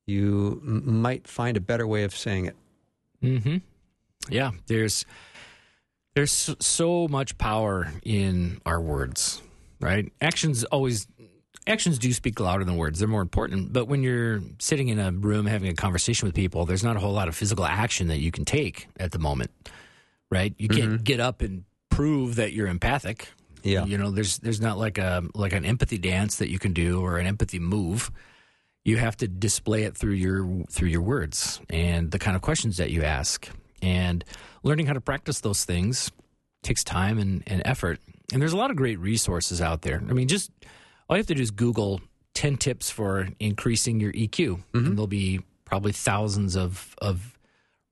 [0.08, 2.58] you m- might find a better way of saying it.
[3.24, 3.58] Mm-hmm.
[4.28, 5.06] Yeah, there's
[6.16, 9.42] there's so- much power in our words,
[9.80, 10.12] right?
[10.22, 11.08] Actions always
[11.68, 13.00] actions do speak louder than words.
[13.00, 13.72] They're more important.
[13.72, 17.00] But when you're sitting in a room having a conversation with people, there's not a
[17.00, 19.52] whole lot of physical action that you can take at the moment.
[20.32, 20.54] right?
[20.58, 21.04] You can't mm-hmm.
[21.04, 23.30] get up and prove that you're empathic.
[23.64, 23.86] Yeah.
[23.86, 27.02] You know, there's there's not like a like an empathy dance that you can do
[27.02, 28.12] or an empathy move.
[28.86, 32.78] You have to display it through your through your words and the kind of questions
[32.78, 33.50] that you ask.
[33.82, 34.24] And
[34.64, 36.12] learning how to practice those things
[36.64, 38.00] takes time and, and effort.
[38.34, 40.02] And there's a lot of great resources out there.
[40.10, 40.52] I mean, just
[41.08, 42.02] all you have to do is Google
[42.36, 44.48] 10 tips for increasing your EQ.
[44.48, 44.90] And mm-hmm.
[44.96, 47.38] there'll be probably thousands of, of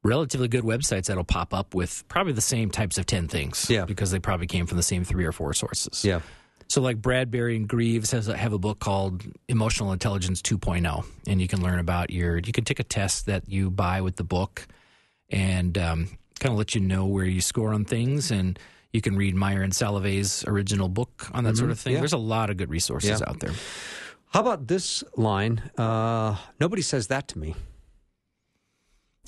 [0.03, 3.69] relatively good websites that'll pop up with probably the same types of 10 things.
[3.69, 3.85] Yeah.
[3.85, 6.03] Because they probably came from the same three or four sources.
[6.03, 6.21] Yeah.
[6.69, 11.41] So, like Bradberry and Greaves has a, have a book called Emotional Intelligence 2.0, and
[11.41, 12.37] you can learn about your.
[12.37, 14.67] You can take a test that you buy with the book,
[15.29, 16.07] and um,
[16.39, 18.57] kind of let you know where you score on things, and
[18.93, 21.93] you can read Mayer and Salovey's original book on that sort of thing.
[21.93, 21.99] Yeah.
[21.99, 23.29] There's a lot of good resources Yeah.
[23.29, 23.51] out there.
[24.33, 25.59] How about this line?
[25.77, 27.55] Uh, nobody says that to me.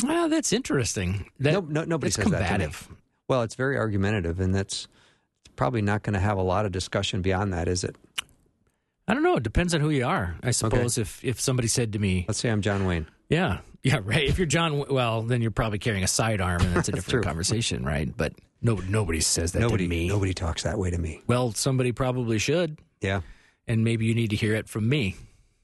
[0.04, 1.30] Well, that's interesting.
[1.40, 2.74] That, No- no- nobody says that to me.
[3.28, 4.88] Well, it's very argumentative, and that's
[5.56, 7.96] probably not going to have a lot of discussion beyond that, is it?
[9.08, 9.38] I don't know.
[9.38, 10.36] It depends on who you are.
[10.44, 13.08] I suppose if if somebody said to me, Let's say I'm John Wayne.
[13.28, 14.24] Yeah, yeah, right.
[14.24, 17.84] If you're John, well, then you're probably carrying a sidearm, and that's a different conversation,
[17.84, 18.12] right?
[18.16, 20.08] But no, nobody says that nobody, to me.
[20.08, 21.22] nobody talks that way to me.
[21.28, 23.22] Well, somebody probably should, Yeah,
[23.68, 25.16] and maybe you need to hear it from me.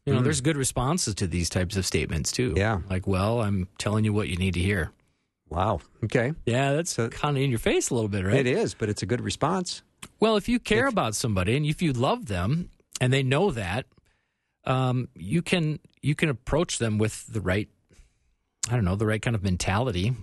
[0.06, 2.51] You know, there's good responses to these types of statements too.
[2.51, 2.58] Mm.
[2.58, 2.80] Yeah.
[2.91, 4.91] like, well, I'm telling you what you need to hear.
[5.49, 5.80] wow.
[6.04, 8.36] Okay, Yeah, that's So- kind of in your face a little bit, right?
[8.36, 9.82] it is, but it's a good response.
[10.19, 12.69] Well, if you care about somebody and if you love them
[13.01, 13.88] and they know that,
[14.65, 17.67] um, you can you can approach them with the right,
[18.69, 20.13] I don't know, the right kind of mentality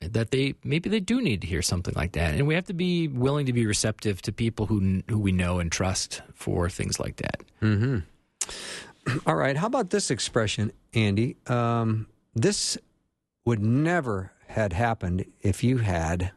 [0.00, 2.74] that they maybe they do need to hear something like that, and we have to
[2.74, 7.00] be willing to be receptive to people who who we know and trust for things
[7.00, 7.42] like that.
[9.26, 9.56] All right.
[9.56, 11.36] How about this expression, Andy?
[11.46, 12.78] Um, this
[13.44, 16.32] would never had happened if you had.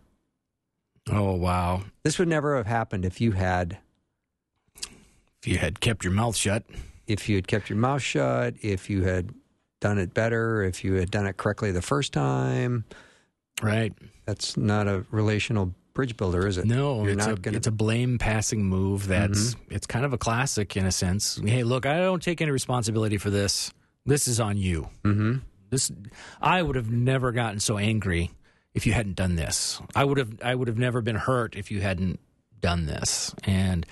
[1.12, 1.84] Oh wow!
[2.04, 3.78] This would never have happened if you had.
[5.42, 6.64] If you had kept your mouth shut,
[7.08, 9.34] If you had kept your mouth shut, if you had
[9.82, 12.86] done it better, if you had done it correctly the first time,
[13.62, 13.94] right?
[14.26, 16.64] that's not a relational bridge builder, is it?
[16.66, 19.08] No, You're it's not a gonna- it's a blame passing move.
[19.08, 21.42] That's it's kind of a classic in a sense.
[21.44, 23.74] Hey, look, I don't take any responsibility for this.
[24.06, 24.88] This is on you.
[25.04, 25.40] Mm-hmm.
[25.70, 25.92] This
[26.42, 28.32] I would have never gotten so angry
[28.74, 29.82] if you hadn't done this.
[29.96, 32.20] I would have I would have never been hurt if you hadn't
[32.62, 33.34] done this.
[33.44, 33.86] And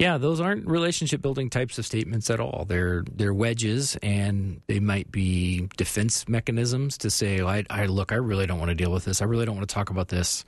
[0.00, 2.64] yeah, those aren't relationship building types of statements at all.
[2.66, 8.14] They're they're wedges, and they might be defense mechanisms to say, I, I look, I
[8.14, 9.20] really don't want to deal with this.
[9.20, 10.46] I really don't want to talk about this.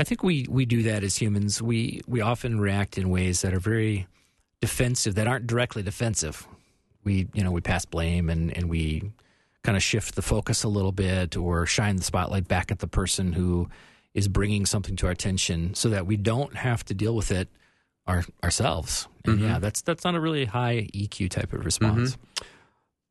[0.00, 1.60] I think we we do that as humans.
[1.60, 4.06] We we often react in ways that are very
[4.62, 6.48] defensive, that aren't directly defensive.
[7.04, 9.12] We you know we pass blame and and we
[9.62, 12.88] kind of shift the focus a little bit or shine the spotlight back at the
[12.88, 13.68] person who
[14.14, 17.50] is bringing something to our attention, so that we don't have to deal with it
[18.06, 19.08] our, ourselves.
[19.24, 19.44] And mm-hmm.
[19.44, 22.12] yeah, that's that's not a really high EQ type of response.
[22.12, 22.44] Mm-hmm.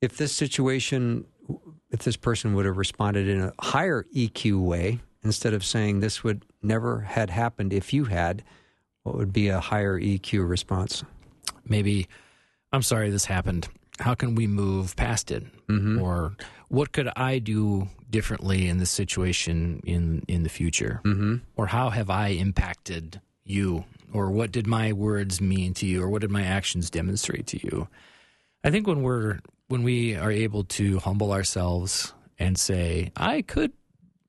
[0.01, 1.25] If this situation,
[1.89, 6.23] if this person would have responded in a higher EQ way, instead of saying this
[6.23, 8.43] would never had happened if you had,
[9.03, 11.03] what would be a higher EQ response?
[11.67, 12.07] maybe
[12.71, 13.67] i'm sorry this happened
[13.99, 16.01] how can we move past it mm-hmm.
[16.01, 16.35] or
[16.69, 21.37] what could i do differently in this situation in in the future mm-hmm.
[21.55, 23.83] or how have i impacted you
[24.15, 27.57] or what did my words mean to you or what did my actions demonstrate to
[27.65, 27.87] you
[28.63, 33.71] i think when we're when we are able to humble ourselves and say i could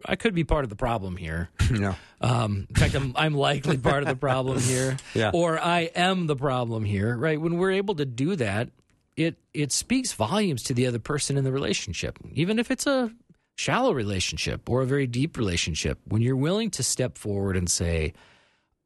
[0.04, 1.94] i could be part of the problem here no.
[2.20, 5.30] um, in fact, I'm, I'm likely part of the problem here, Yeah.
[5.34, 7.16] or I am the problem here.
[7.16, 7.40] Right?
[7.40, 8.70] When we're able to do that,
[9.16, 13.10] it it speaks volumes to the other person in the relationship, even if it's a
[13.56, 15.98] shallow relationship or a very deep relationship.
[16.06, 18.12] When you're willing to step forward and say,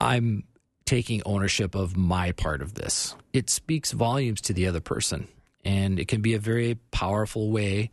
[0.01, 0.45] "I'm
[0.91, 5.29] taking ownership of my part of this," it speaks volumes to the other person,
[5.65, 7.91] and it can be a very powerful way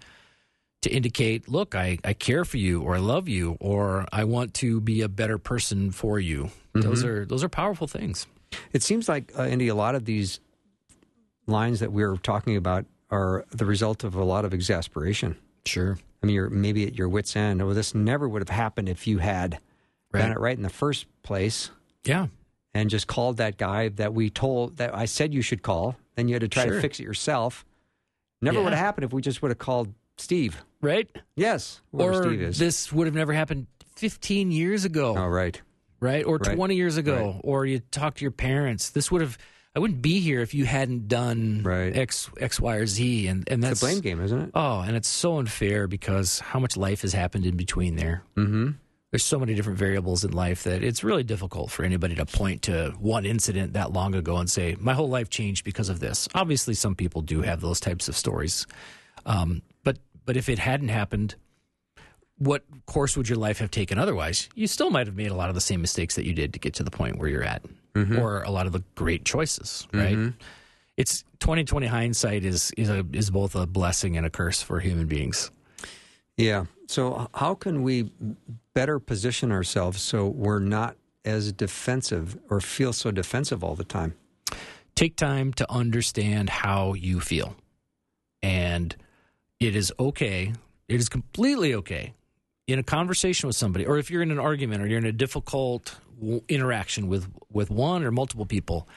[0.82, 4.54] to indicate, look, I, I care for you or I love you or I want
[4.56, 6.50] to be a better person for you.
[6.74, 8.28] Those are those are powerful things.
[8.72, 10.40] It seems like, uh, Andy, a lot of these
[11.48, 15.36] lines that we're talking about are the result of a lot of exasperation.
[15.66, 15.98] Sure.
[16.22, 17.66] I mean, you're maybe at your wits' end.
[17.66, 19.60] Well, this never would have happened if you had
[20.14, 20.22] Right.
[20.22, 21.70] done it right in the first place
[22.06, 22.28] Yeah.
[22.78, 25.96] And just called that guy that we told that I said you should call.
[26.16, 26.76] Then you had to try Sure.
[26.76, 27.66] to fix it yourself.
[28.42, 28.64] Never Yeah.
[28.66, 30.64] would have happened if we just would have called Steve.
[30.82, 31.10] Right?
[31.36, 32.60] Yes, or Steve is.
[32.60, 35.60] this would have never happened 15 years ago, oh, right.
[36.00, 36.24] right?
[36.24, 36.56] Or Right.
[36.56, 37.42] 20 years ago, Right.
[37.44, 38.90] or you talk to your parents.
[38.92, 39.38] This would have
[39.76, 41.96] I wouldn't be here if you hadn't done Right.
[41.96, 44.50] X X Y or Z and and that's It's a blame game, isn't it?
[44.56, 48.24] Oh, and it's so unfair because how much life has happened in between there.
[48.36, 48.72] Mm-hmm.
[49.12, 52.64] There's so many different variables in life that it's really difficult for anybody to point
[52.64, 56.28] to one incident that long ago and say my whole life changed because of this.
[56.36, 58.68] Obviously, some people do have those types of stories,
[59.26, 61.36] um, but but if it hadn't happened,
[62.38, 64.50] what course would your life have taken otherwise?
[64.56, 66.60] You still might have made a lot of the same mistakes that you did to
[66.60, 67.64] get to the point where you're at,
[68.20, 69.88] or a lot of the great choices.
[69.94, 70.16] Right?
[70.98, 75.08] It's 2020 hindsight is is a is both a blessing and a curse for human
[75.08, 75.50] beings.
[76.36, 76.66] Yeah.
[76.88, 78.12] So, how can we
[78.74, 80.96] better position ourselves so we're not
[81.26, 84.16] as defensive or feel so defensive all the time?
[84.98, 87.56] take time to understand how you feel.
[88.42, 88.96] And
[89.60, 90.54] it is okay,
[90.88, 92.14] it is completely okay
[92.68, 95.12] in a conversation with somebody, or if you're in an argument or you're in a
[95.12, 95.96] difficult
[96.50, 98.90] interaction with, with one or multiple people,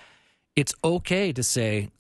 [0.57, 1.91] it's okay to say,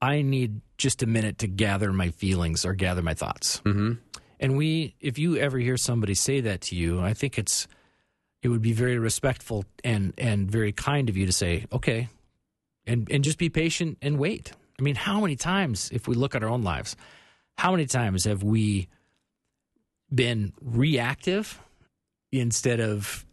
[0.00, 3.60] I need just a minute to gather my feelings or gather my thoughts.
[3.64, 3.94] Mm-hmm.
[4.40, 7.66] And we, if you ever hear somebody say that to you, I think it's,
[8.42, 12.08] it would be very respectful and and very kind of you to say, okay,
[12.86, 14.52] and and just be patient and wait.
[14.78, 16.94] I mean, how many times, if we look at our own lives,
[17.56, 18.88] how many times have we
[20.14, 21.60] been reactive
[22.30, 23.26] instead of,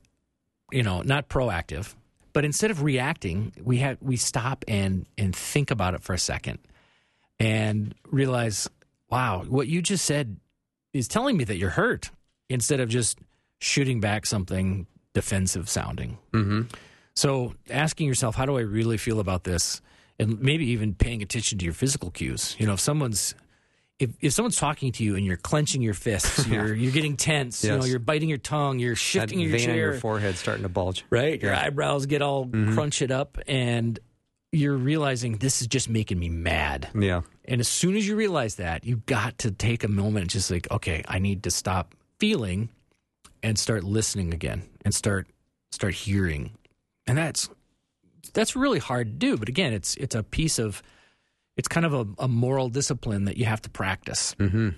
[0.71, 1.93] you know, not proactive,
[2.33, 6.19] but instead of reacting, we have we stop and and think about it for a
[6.19, 6.57] second
[7.39, 8.67] and realize,
[9.09, 10.37] wow, what you just said
[10.95, 12.09] is telling me that you're hurt
[12.49, 13.17] instead of just
[13.59, 16.17] shooting back something defensive sounding.
[16.33, 16.61] Mm-hmm.
[17.15, 19.81] So asking yourself, how do I really feel about this?
[20.19, 22.55] And maybe even paying attention to your physical cues.
[22.59, 23.35] You know, if someone's
[23.97, 27.63] if, if someone's talking to you and you're clenching your fists, you're you're getting tense,
[27.63, 30.35] you know, you're biting your tongue, you're That shifting vein your on chair, your forehead
[30.35, 31.05] starting to bulge.
[31.09, 31.41] right?
[31.41, 31.61] Your Yeah.
[31.65, 33.99] eyebrows get all crunched up and
[34.51, 36.89] you're realizing this is just making me mad.
[36.97, 37.21] Yeah.
[37.47, 40.49] And as soon as you realize that, you've got to take a moment and just
[40.49, 42.69] like, okay, I need to stop feeling
[43.43, 45.27] and start listening again and start
[45.71, 46.51] start hearing.
[47.07, 47.49] And that's
[48.33, 49.37] that's really hard to do.
[49.37, 50.81] But again, it's it's a piece of
[51.57, 54.35] it's kind of a, a moral discipline that you have to practice.
[54.39, 54.69] Mm-hmm.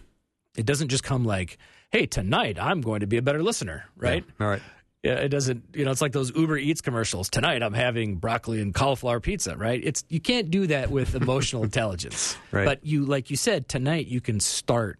[0.58, 1.58] It doesn't just come like,
[1.92, 4.24] hey, tonight I'm going to be a better listener, right?
[4.40, 4.62] All right.
[5.08, 5.64] Yeah, it doesn't.
[5.74, 7.30] You know, it's like those Uber Eats commercials.
[7.30, 9.56] Tonight, I'm having broccoli and cauliflower pizza.
[9.56, 9.82] Right?
[9.84, 12.38] It's you can't do that with emotional intelligence.
[12.52, 12.66] Right.
[12.66, 15.00] But you, like you said, tonight you can start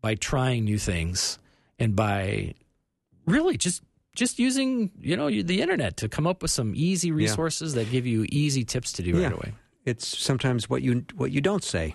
[0.00, 1.38] by trying new things
[1.78, 2.54] and by
[3.26, 3.82] really just
[4.14, 8.06] just using you know the internet to come up with some easy resources that give
[8.06, 9.24] you easy tips to do Yeah.
[9.24, 9.52] right away.
[9.84, 11.94] It's sometimes what you what you don't say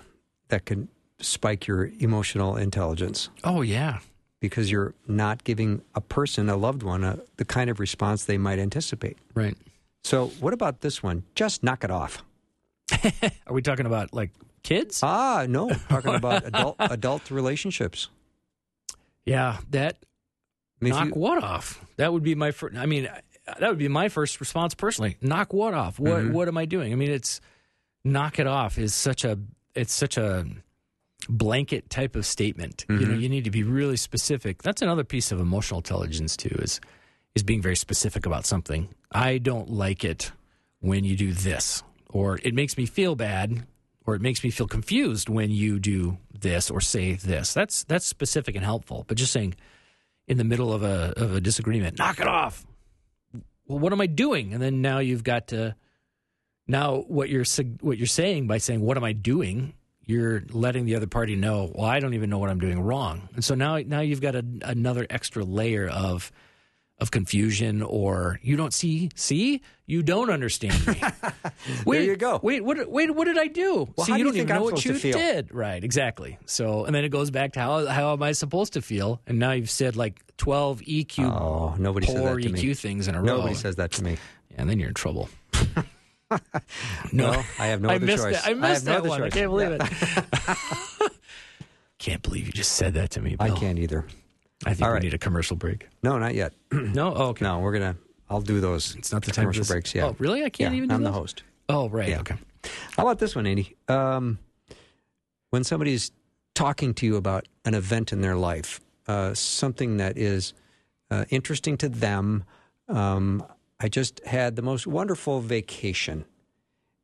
[0.50, 0.88] that can
[1.20, 4.00] spike your emotional intelligence Oh yeah,
[4.40, 8.38] because you're not giving a person, a loved one, a, the kind of response they
[8.38, 9.18] might anticipate.
[9.34, 9.56] right.
[10.04, 11.24] So, what about this one?
[11.36, 12.24] Just knock it off.
[13.48, 14.32] Are we talking about like
[14.64, 15.02] kids?
[15.04, 18.08] Ah, no, talking about adult adult relationships.
[19.26, 19.98] yeah, that
[20.82, 21.84] I mean, knock you- what off?
[21.98, 22.78] That would be my first.
[22.78, 23.10] I mean,
[23.46, 25.18] that would be my first response personally.
[25.22, 26.00] Knock what off?
[26.00, 26.32] What Mm-hmm.
[26.34, 26.94] What am I doing?
[26.94, 27.42] I mean, it's
[28.06, 29.38] knock it off is such a
[29.76, 30.46] it's such a
[31.30, 32.86] blanket type of statement.
[32.90, 33.10] You Mm-hmm.
[33.10, 34.64] know, you need to be really specific.
[34.64, 36.56] That's another piece of emotional intelligence too.
[36.60, 36.80] Is
[37.36, 38.90] is being very specific about something.
[39.12, 40.32] I don't like it
[40.80, 43.66] when you do this, or it makes me feel bad,
[44.06, 47.54] or it makes me feel confused when you do this or say this.
[47.54, 49.06] That's that's specific and helpful.
[49.08, 49.56] But just saying
[50.28, 52.66] in the middle of a of a disagreement, knock it off.
[53.68, 54.54] Well, what am I doing?
[54.54, 55.76] And then now you've got to
[56.68, 57.46] now what you're
[57.82, 59.74] what you're saying by saying what am I doing?
[60.08, 61.72] You're letting the other party know.
[61.76, 64.36] Well, I don't even know what I'm doing wrong, and so now now you've got
[64.36, 66.32] a, another extra layer of
[67.00, 71.02] of confusion, or you don't see see you don't understand me.
[71.86, 72.40] wait, you go.
[72.42, 72.90] Wait, what?
[72.90, 73.88] Wait, what did I do?
[73.96, 75.54] Well, see, do you don't think even I'm know what you did.
[75.54, 76.40] Right, exactly.
[76.46, 79.22] So, and then it goes back to how how am I supposed to feel?
[79.28, 82.74] And now you've said like twelve EQ oh, nobody poor that to EQ me.
[82.74, 83.38] things in a row.
[83.38, 84.18] Nobody says that to me.
[84.52, 85.30] Yeah, and then you're in trouble.
[87.14, 88.36] No, I have no I other missed choice.
[88.36, 88.48] it.
[88.48, 89.24] I missed have that other one.
[89.24, 89.82] I can't believe it.
[92.00, 93.36] can't believe you just said that to me.
[93.36, 93.54] Bill.
[93.54, 94.06] I can't either.
[94.66, 95.04] I think All we right.
[95.04, 95.88] need a commercial break.
[96.04, 96.54] No, not yet.
[96.72, 97.46] No, oh, okay.
[97.46, 97.96] No, we're gonna.
[98.30, 98.96] I'll do those.
[98.96, 99.96] It's not the time commercial breaks.
[99.96, 100.08] Yeah.
[100.08, 100.44] Oh, really?
[100.44, 101.44] I can't yeah, even do I'm the host.
[101.70, 102.10] Oh, right.
[102.10, 102.20] Yeah.
[102.20, 102.36] Okay.
[102.96, 103.76] How about this one, Andy?
[103.88, 104.40] Um,
[105.52, 106.12] when somebody's
[106.54, 110.54] talking to you about an event in their life, uh, something that is
[111.10, 112.44] uh, interesting to them.
[112.90, 113.46] Um,
[113.80, 116.26] I just had the most wonderful vacation,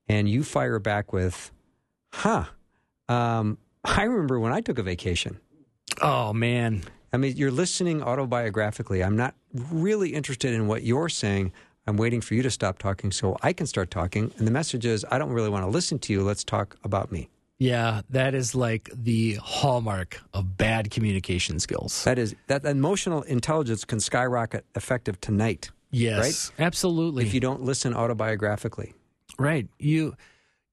[0.08, 1.52] and you fire back with,
[2.12, 2.46] "Huh?
[3.08, 5.40] Um, I remember when I took a vacation."
[6.02, 6.84] Oh man.
[7.12, 9.06] I mean, you're listening autobiographically.
[9.06, 11.52] I'm not really interested in what you're saying.
[11.86, 14.34] I'm waiting for you to stop talking so I can start talking.
[14.38, 16.24] And the message is, I don't really want to listen to you.
[16.24, 17.30] Let's talk about me.
[17.60, 22.04] Yeah, that is like the hallmark of bad communication skills.
[22.04, 27.26] That is that emotional intelligence can skyrocket effective tonight Yes, absolutely.
[27.26, 28.94] if you don't listen autobiographically.
[29.38, 29.68] Right.
[29.80, 30.16] You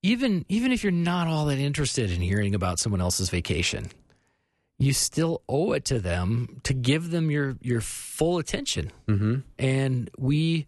[0.03, 3.89] even even if you're not all that interested in hearing about someone else's vacation,
[4.79, 8.91] you still owe it to them to give them your your full attention.
[9.07, 9.41] Mm-hmm.
[9.59, 10.67] And we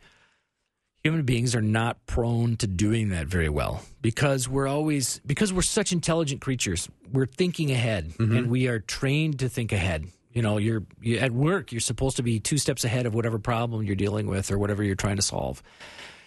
[1.02, 5.62] human beings are not prone to doing that very well because we're always because we're
[5.62, 6.88] such intelligent creatures.
[7.10, 10.06] We're thinking ahead and we are trained to think ahead.
[10.32, 13.38] You know, you're you, at work, you're supposed to be two steps ahead of whatever
[13.38, 15.62] problem you're dealing with or whatever you're trying to solve.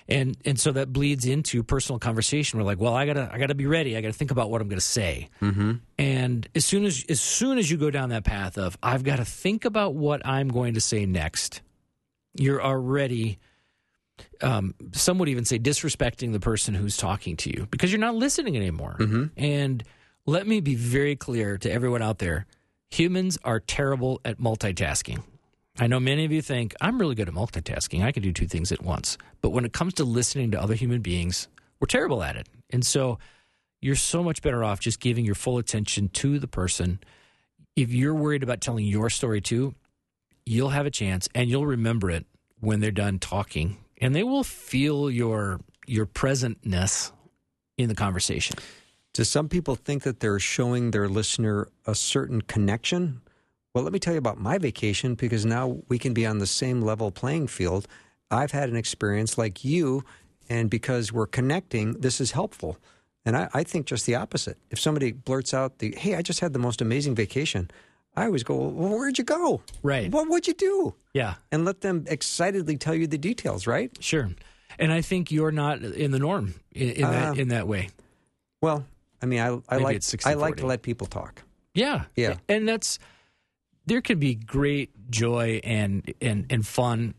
[0.07, 2.59] And and so that bleeds into personal conversation.
[2.59, 3.97] We're like, well, I gotta I gotta be ready.
[3.97, 5.29] I gotta think about what I'm gonna say.
[5.41, 5.73] Mm-hmm.
[5.97, 9.15] And as soon as as soon as you go down that path of I've got
[9.15, 11.61] to think about what I'm going to say next,
[12.35, 13.39] you're already
[14.41, 18.15] um, some would even say disrespecting the person who's talking to you because you're not
[18.15, 18.95] listening anymore.
[19.37, 19.83] And
[20.25, 22.45] let me be very clear to everyone out there:
[22.91, 25.23] humans are terrible at multitasking.
[25.77, 28.03] I know many of you think I'm really good at multitasking.
[28.03, 29.17] I can do two things at once.
[29.41, 32.47] But when it comes to listening to other human beings, we're terrible at it.
[32.69, 33.19] And so
[33.81, 36.99] you're so much better off just giving your full attention to the person.
[37.75, 39.75] If you're worried about telling your story too,
[40.45, 42.25] you'll have a chance and you'll remember it
[42.61, 47.11] when they're done talking and they will feel your your presentness
[47.77, 48.57] in the conversation.
[49.15, 53.21] Do some people think that they're showing their listener a certain connection?
[53.73, 56.45] Well, let me tell you about my vacation because now we can be on the
[56.45, 57.87] same level playing field.
[58.29, 60.03] I've had an experience like you,
[60.49, 62.77] and because we're connecting, this is helpful.
[63.23, 64.57] And I, I think just the opposite.
[64.69, 67.71] If somebody blurts out the, hey, I just had the most amazing vacation,
[68.17, 69.61] I always go, well, where'd you go?
[69.81, 70.11] Right.
[70.11, 70.93] What would you do?
[71.13, 71.35] Yeah.
[71.53, 73.95] And let them excitedly tell you the details, right?
[74.01, 74.29] Sure.
[74.77, 77.91] And I think you're not in the norm in, in Uh, that in that way.
[78.61, 78.85] Well,
[79.25, 81.41] I mean, I, I Maybe like it's I like to let people talk.
[81.73, 82.03] Yeah.
[82.15, 82.35] Yeah.
[82.47, 82.99] And that's
[83.87, 87.15] there can be great joy and and and fun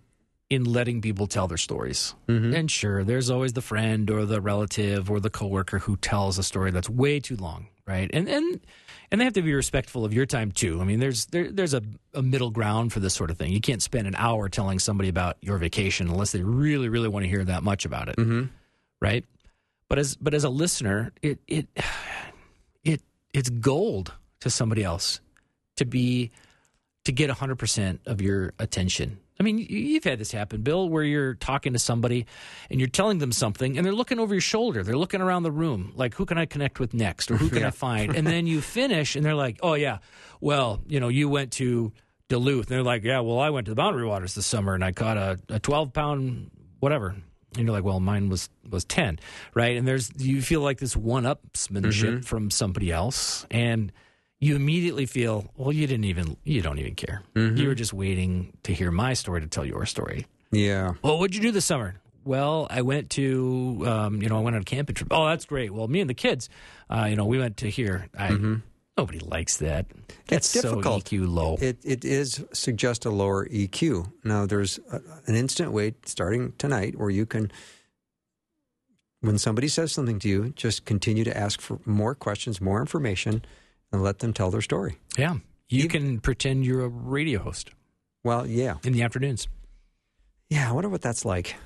[0.49, 2.15] in letting people tell their stories.
[2.29, 6.45] And sure, there's always the friend or the relative or the coworker who tells a
[6.45, 8.09] story that's way too long, right?
[8.13, 8.61] And and
[9.11, 10.81] and they have to be respectful of your time too.
[10.81, 11.83] I mean, there's there, there's a,
[12.15, 13.53] a middle ground for this sort of thing.
[13.53, 17.25] You can't spend an hour telling somebody about your vacation unless they really really want
[17.25, 18.45] to hear that much about it, Mm-hmm.
[19.01, 19.25] right?
[19.89, 21.69] But as but as a listener, it it
[22.85, 25.21] it it's gold to somebody else
[25.77, 26.31] to be
[27.05, 29.19] to get 100% of your attention.
[29.39, 32.27] I mean, you- you've had this happen, Bill, where you're talking to somebody
[32.69, 34.83] and you're telling them something and they're looking over your shoulder.
[34.83, 37.63] They're looking around the room like, who can I connect with next or who can
[37.71, 38.17] I find?
[38.17, 39.99] And then you finish and they're like, oh, yeah,
[40.41, 41.93] well, you know, you went to
[42.29, 42.67] Duluth.
[42.67, 44.91] And they're like, yeah, well, I went to the Boundary Waters this summer and I
[44.91, 47.15] caught a, a 12 pound whatever.
[47.57, 49.19] And you're like, well, mine was was 10,
[49.55, 49.77] right?
[49.77, 53.47] And there's, you feel like this one upsmanship from somebody else.
[53.51, 53.93] And,
[54.39, 57.23] you immediately feel, well, you didn't even, you don't even care.
[57.35, 60.27] You were just waiting to hear my story to tell your story.
[60.53, 60.93] Yeah.
[61.03, 61.95] Well, what'd you do this summer?
[62.23, 65.09] Well, I went to, um, you know, I went on a camping trip.
[65.11, 65.73] Oh, that's great.
[65.73, 66.51] Well, me and the kids,
[66.91, 68.09] uh, you know, we went to here.
[68.19, 68.29] I,
[68.97, 69.87] Nobody likes that.
[70.27, 71.09] That's It's difficult.
[71.09, 71.57] so EQ low.
[71.61, 74.11] It, it is suggest a lower EQ.
[74.25, 77.53] Now, there's a, an instant way starting tonight where you can,
[79.21, 83.45] when somebody says something to you, just continue to ask for more questions, more information,
[83.93, 84.99] and let them tell their story.
[85.19, 85.37] yeah.
[85.69, 87.71] You Even- can pretend you're a radio host
[88.23, 88.77] Well, yeah.
[88.85, 89.49] in the afternoons.
[90.49, 91.57] Yeah, I wonder what that's like.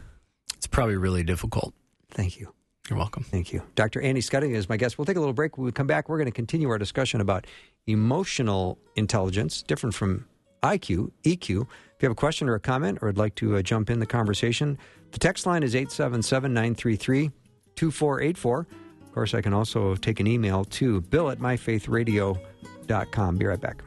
[0.57, 1.74] It's probably really difficult.
[2.11, 2.55] Thank you.
[2.91, 3.22] You're welcome.
[3.22, 3.62] Thank you.
[3.76, 4.03] Dr.
[4.03, 4.99] Andy Schuttinga is my guest.
[4.99, 5.57] We'll take a little break.
[5.57, 7.47] When we come back, we're going to continue our discussion about
[7.86, 10.26] emotional intelligence, different from
[10.64, 11.41] IQ, EQ.
[11.41, 11.68] If you
[12.03, 14.76] have a question or a comment or would like to uh, jump in the conversation,
[15.12, 17.30] the text line is 877 933
[17.76, 18.66] 2484.
[19.03, 23.36] Of course, I can also take an email to bill at myfaithradio.com.
[23.36, 23.84] Be right back.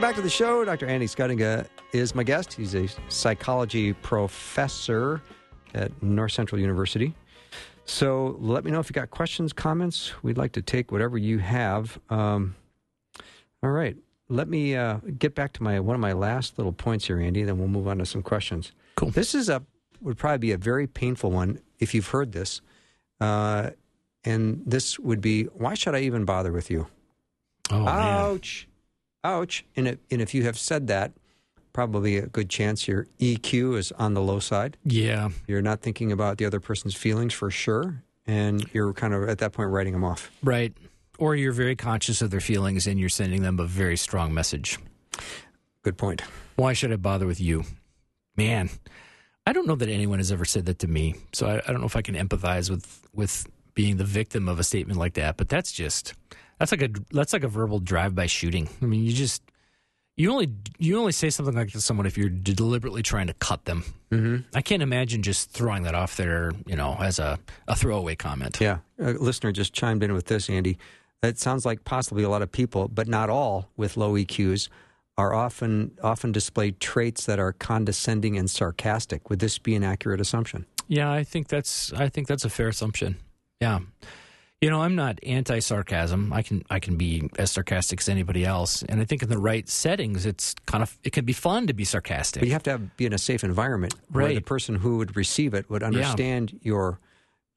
[0.00, 0.64] Welcome back to the show.
[0.64, 0.86] Dr.
[0.86, 2.54] Andy Schuttinga is my guest.
[2.54, 5.20] He's a psychology professor
[5.74, 7.14] at North Central University.
[7.84, 10.14] So let me know if you got questions, comments.
[10.22, 11.98] We'd like to take whatever you have.
[12.08, 12.56] Um,
[13.62, 13.94] All right.
[14.30, 17.42] Let me uh, get back to my one of my last little points here, Andy.
[17.42, 18.72] Then we'll move on to some questions.
[18.94, 19.10] Cool.
[19.10, 19.62] This is a
[20.00, 22.62] would probably be a very painful one if you've heard this,
[23.20, 23.68] uh,
[24.24, 26.86] and this would be why should I even bother with you?
[27.70, 28.40] Oh, man.
[29.24, 29.64] Ouch.
[29.76, 31.12] And if, and if you have said that,
[31.72, 34.76] probably a good chance your EQ is on the low side.
[34.84, 35.30] Yeah.
[35.46, 39.38] You're not thinking about the other person's feelings for sure, and you're kind of at
[39.38, 40.30] that point writing them off.
[40.42, 40.76] Right.
[41.18, 44.78] Or you're very conscious of their feelings and you're sending them a very strong message.
[45.82, 46.22] Good point.
[46.56, 47.64] Why should I bother with you?
[48.36, 48.70] Man,
[49.46, 51.16] I don't know that anyone has ever said that to me.
[51.32, 54.58] So I, I don't know if I can empathize with, with being the victim of
[54.58, 55.36] a statement like that.
[55.36, 56.14] But that's just
[56.60, 58.68] that's like a that's like a verbal drive by shooting.
[58.80, 59.42] I mean, you just
[60.16, 63.34] you only you only say something like that to someone if you're deliberately trying to
[63.34, 63.82] cut them.
[64.12, 64.56] Mm-hmm.
[64.56, 68.60] I can't imagine just throwing that off there, you know, as a, a throwaway comment.
[68.60, 70.78] Yeah, a listener just chimed in with this, Andy.
[71.22, 74.68] It sounds like possibly a lot of people, but not all, with low EQs
[75.16, 79.30] are often often display traits that are condescending and sarcastic.
[79.30, 80.66] Would this be an accurate assumption?
[80.88, 83.16] Yeah, I think that's I think that's a fair assumption.
[83.60, 83.80] Yeah.
[84.60, 86.34] You know, I'm not anti-sarcasm.
[86.34, 89.38] I can I can be as sarcastic as anybody else, and I think in the
[89.38, 92.40] right settings, it's kind of it can be fun to be sarcastic.
[92.42, 95.16] But you have to have, be in a safe environment where the person who would
[95.16, 96.98] receive it would understand your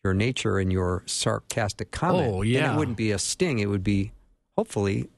[0.02, 2.30] your nature and your sarcastic comment.
[2.34, 2.74] Oh, And yeah.
[2.74, 3.60] it wouldn't be a sting.
[3.60, 4.14] It would be
[4.58, 5.10] hopefully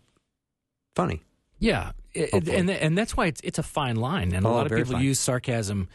[0.96, 1.22] funny.
[1.60, 2.56] Yeah, Hopefully.
[2.56, 4.94] and and that's why it's it's a fine line, and a Oh, lot of people
[4.94, 5.04] fine.
[5.04, 5.88] use sarcasm.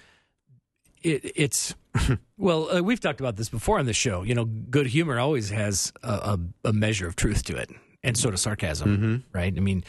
[1.02, 1.74] It, it's
[2.38, 4.22] well, uh, we've talked about this before on the show.
[4.22, 7.70] You know, good humor always has a, a, a measure of truth to it,
[8.02, 9.16] and so does sarcasm, Mm-hmm.
[9.38, 9.52] right?
[9.56, 9.84] I mean.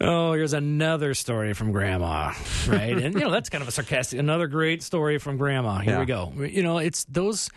[0.00, 2.32] Oh, here's another story from Grandma,
[2.66, 2.98] right?
[2.98, 4.18] and you know that's kind of a sarcastic.
[4.18, 5.78] Another great story from Grandma.
[5.78, 6.00] Here Yeah.
[6.00, 6.32] we go.
[6.36, 7.48] You know, it's those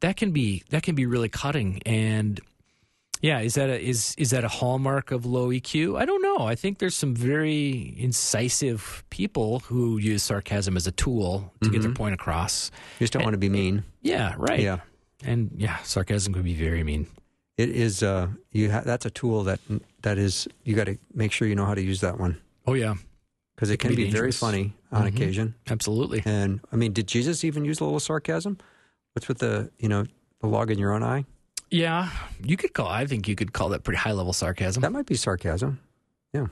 [0.00, 2.40] that can be that can be really cutting, and
[3.22, 5.98] yeah, is that a, is is that a hallmark of low EQ?
[5.98, 6.38] I don't know.
[6.46, 11.82] I think there's some very incisive people who use sarcasm as a tool to get
[11.82, 12.70] their point across.
[12.98, 13.84] You just don't want to be mean.
[14.02, 14.60] Yeah, right.
[14.60, 14.80] Yeah.
[15.24, 17.06] and yeah, sarcasm could be very mean.
[17.56, 18.02] It is.
[18.02, 18.70] Uh, you.
[18.72, 19.60] Ha- that's a tool that
[20.02, 20.48] that is.
[20.64, 22.94] You got to make sure you know how to use that one Oh yeah,
[23.54, 25.08] because it can, can be be, very funny on Mhm.
[25.14, 25.54] occasion.
[25.70, 26.22] absolutely.
[26.24, 28.56] And I mean, did Jesus even use a little sarcasm?
[29.12, 30.06] What's with the you know
[30.40, 31.24] the log in your own eye?
[31.72, 32.10] Yeah,
[32.44, 32.86] you could call.
[32.88, 34.82] I think you could call that pretty high level sarcasm.
[34.82, 35.80] That might be sarcasm.
[36.32, 36.46] Yeah.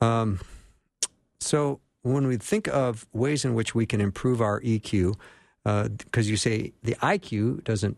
[0.00, 0.40] Um.
[1.40, 5.14] So when we think of ways in which we can improve our EQ,
[5.64, 7.96] because you say the IQ doesn't,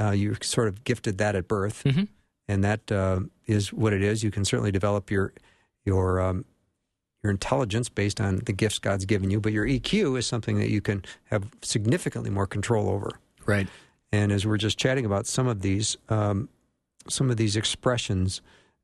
[0.00, 2.08] uh, you're sort of gifted that at birth, Mhm.
[2.48, 4.24] and that uh, is what it is.
[4.24, 5.32] You can certainly develop your
[5.84, 6.44] your um,
[7.22, 10.70] your intelligence based on the gifts God's given you, but your EQ is something that
[10.70, 13.12] you can have significantly more control over.
[13.46, 13.68] Right.
[14.12, 16.48] And as we're just chatting about some of these, um,
[17.08, 18.40] some of these expressions,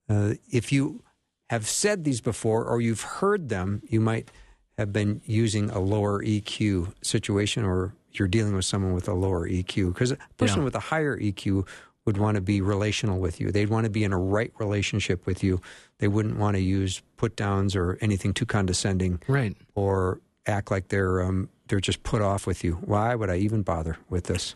[0.09, 1.03] uh, if you
[1.51, 4.31] have said these before or you've heard them, you might
[4.79, 9.49] have been using a lower EQ situation, or you're dealing with someone with a lower
[9.49, 9.93] EQ.
[9.93, 10.65] Because a person Yeah.
[10.65, 11.67] with a higher EQ
[12.05, 13.51] would want to be relational with you.
[13.51, 15.61] They'd want to be in a right relationship with you.
[15.99, 19.57] They wouldn't want to use put downs or anything too condescending Right.
[19.75, 22.75] or act like they're um, they're just put off with you.
[22.75, 24.55] Why would I even bother with this?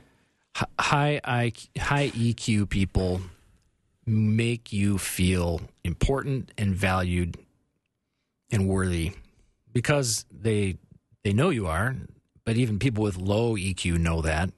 [0.79, 3.21] High I, high EQ people
[4.07, 7.37] make you feel important and valued
[8.51, 9.13] and worthy
[9.73, 10.77] because they
[11.23, 11.95] they know you are
[12.45, 14.51] but even people with low EQ know that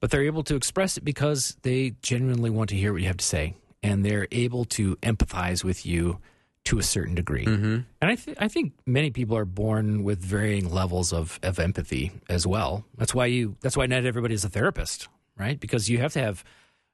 [0.00, 3.16] but they're able to express it because they genuinely want to hear what you have
[3.16, 6.18] to say and they're able to empathize with you
[6.64, 7.80] to a certain degree mm-hmm.
[8.00, 12.10] and I, th- I think many people are born with varying levels of, of empathy
[12.28, 12.84] as well.
[12.96, 13.56] That's why you.
[13.60, 15.08] That's why not everybody is a therapist,
[15.38, 15.58] right?
[15.58, 16.44] Because you have to have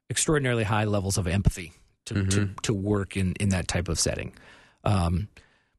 [0.09, 1.73] extraordinarily high levels of empathy
[2.05, 4.33] to to, to work in in that type of setting.
[4.83, 5.27] Um,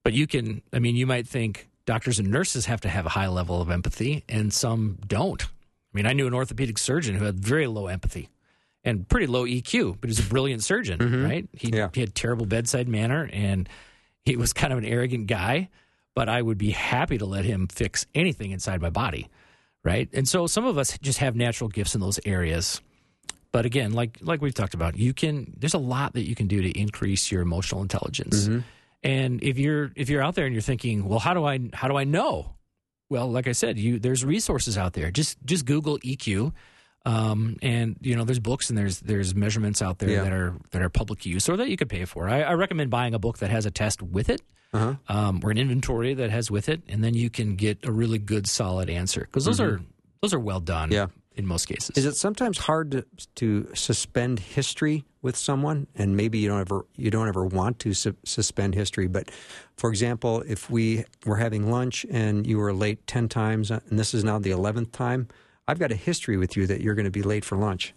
[0.03, 0.63] but you can.
[0.73, 3.71] I mean, you might think doctors and nurses have to have a high level of
[3.71, 5.43] empathy, and some don't.
[5.45, 5.49] I
[5.93, 8.29] mean, I knew an orthopedic surgeon who had very low empathy
[8.85, 11.49] and pretty low EQ, but he's a brilliant surgeon, right?
[11.53, 11.89] He, Yeah.
[11.95, 13.69] he had terrible bedside manner and
[14.25, 15.71] he was kind of an arrogant guy,
[16.15, 19.29] but I would be happy to let him fix anything inside my body,
[19.87, 20.09] right?
[20.13, 22.83] And so some of us just have natural gifts in those areas.
[23.53, 26.49] But again, like like we've talked about, you can there's a lot that you can
[26.49, 28.49] do to increase your emotional intelligence.
[28.49, 28.59] Mm-hmm.
[29.05, 31.87] And if you're if you're out there and you're thinking, well, how do I how
[31.87, 32.57] do I know?
[33.09, 35.13] Well, like I said, you there's resources out there.
[35.13, 36.53] Just just Google EQ,
[37.07, 40.25] um, and you know there's books and there's there's measurements out there Yeah.
[40.25, 42.29] that are that are public use or that you could pay for.
[42.29, 44.43] I, I recommend buying a book that has a test with it,
[44.75, 44.95] Uh-huh.
[45.09, 48.19] um, or an inventory that has with it, and then you can get a really
[48.19, 49.81] good solid answer because those are
[50.21, 50.91] those are well done.
[50.93, 51.07] Yeah.
[51.37, 51.91] in most cases.
[51.99, 53.05] Is it sometimes hard to
[53.35, 57.93] to suspend history with someone, and maybe you don't ever you don't ever want to
[57.95, 59.07] su- suspend history?
[59.07, 59.31] But
[59.77, 63.99] for example, if we were having lunch and you were late ten times, uh, and
[63.99, 65.29] this is now the eleventh time,
[65.69, 67.95] I've got a history with you that you're going to be late for lunch,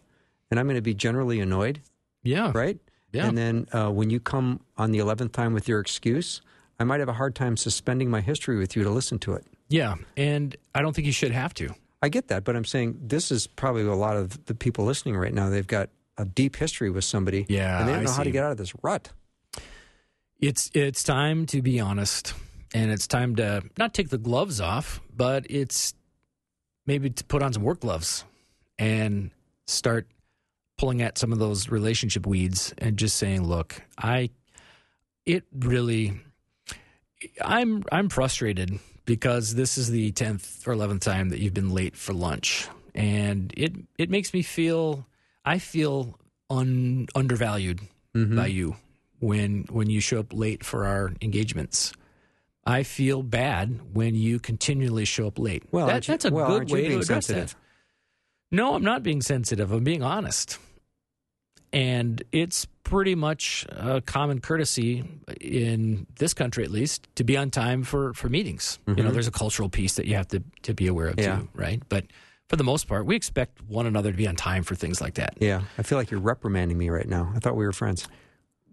[0.49, 1.81] and I'm going to be generally annoyed,
[2.23, 2.51] yeah.
[2.53, 2.77] right?
[3.11, 3.27] Yeah.
[3.27, 6.41] And then uh, when you come on the eleventh time with your excuse,
[6.79, 9.45] I might have a hard time suspending my history with you to listen to it.
[9.67, 9.95] Yeah.
[10.15, 11.73] And I don't think you should have to.
[12.01, 15.17] I get that, but I'm saying this is probably a lot of the people listening
[15.17, 15.49] right now.
[15.49, 18.31] They've got a deep history with somebody, Yeah, and they don't I know how to
[18.31, 19.09] get out of this rut.
[20.39, 22.33] It's it's time to be honest,
[22.73, 25.93] and it's time to not take the gloves off, but it's
[26.89, 28.25] maybe to put on some work gloves
[28.77, 29.29] and
[29.67, 30.07] start
[30.77, 34.29] pulling at some of those relationship weeds and just saying, "Look, I
[35.25, 36.19] it really
[37.41, 41.95] I'm I'm frustrated because this is the 10th or 11th time that you've been late
[41.95, 45.05] for lunch and it it makes me feel
[45.45, 46.17] I feel
[46.49, 47.79] un, undervalued
[48.15, 48.37] Mm-hmm.
[48.37, 48.75] by you
[49.19, 51.93] when when you show up late for our engagements.
[52.65, 55.63] I feel bad when you continually show up late.
[55.71, 57.49] Well, That- you- that's a well, good way to address sensitive?
[57.49, 58.55] that.
[58.55, 59.71] No, I'm not being sensitive.
[59.71, 60.57] I'm being honest.
[61.71, 65.03] And it's pretty much a common courtesy
[65.39, 68.79] in this country, at least, to be on time for, for meetings.
[68.87, 71.29] You know, there's a cultural piece that you have to, to be aware of Mm-hmm.
[71.29, 71.37] Yeah.
[71.41, 71.83] too, right?
[71.87, 72.05] But
[72.47, 75.13] for the most part, we expect one another to be on time for things like
[75.15, 75.35] that.
[75.39, 77.31] Yeah, I feel like you're reprimanding me right now.
[77.35, 78.07] I thought we were friends.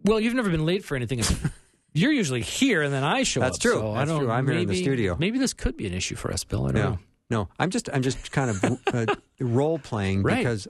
[0.05, 1.21] Well, you've never been late for anything.
[1.97, 3.63] You're usually here, and then I show That's up.
[3.63, 3.73] true.
[3.81, 4.31] So I That's don't, true.
[4.31, 5.17] I'm here in the studio.
[5.19, 6.67] Maybe this could be an issue for us, Bill.
[6.67, 6.99] I don't know.
[7.31, 9.07] No, I'm just I'm just kind of uh,
[9.41, 10.39] role playing Right.
[10.39, 10.69] because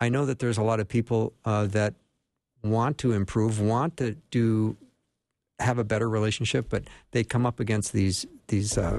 [0.00, 1.94] I know that there's a lot of people uh, that
[2.62, 4.76] want to improve, want to do
[5.60, 8.98] have a better relationship, but they come up against these these uh,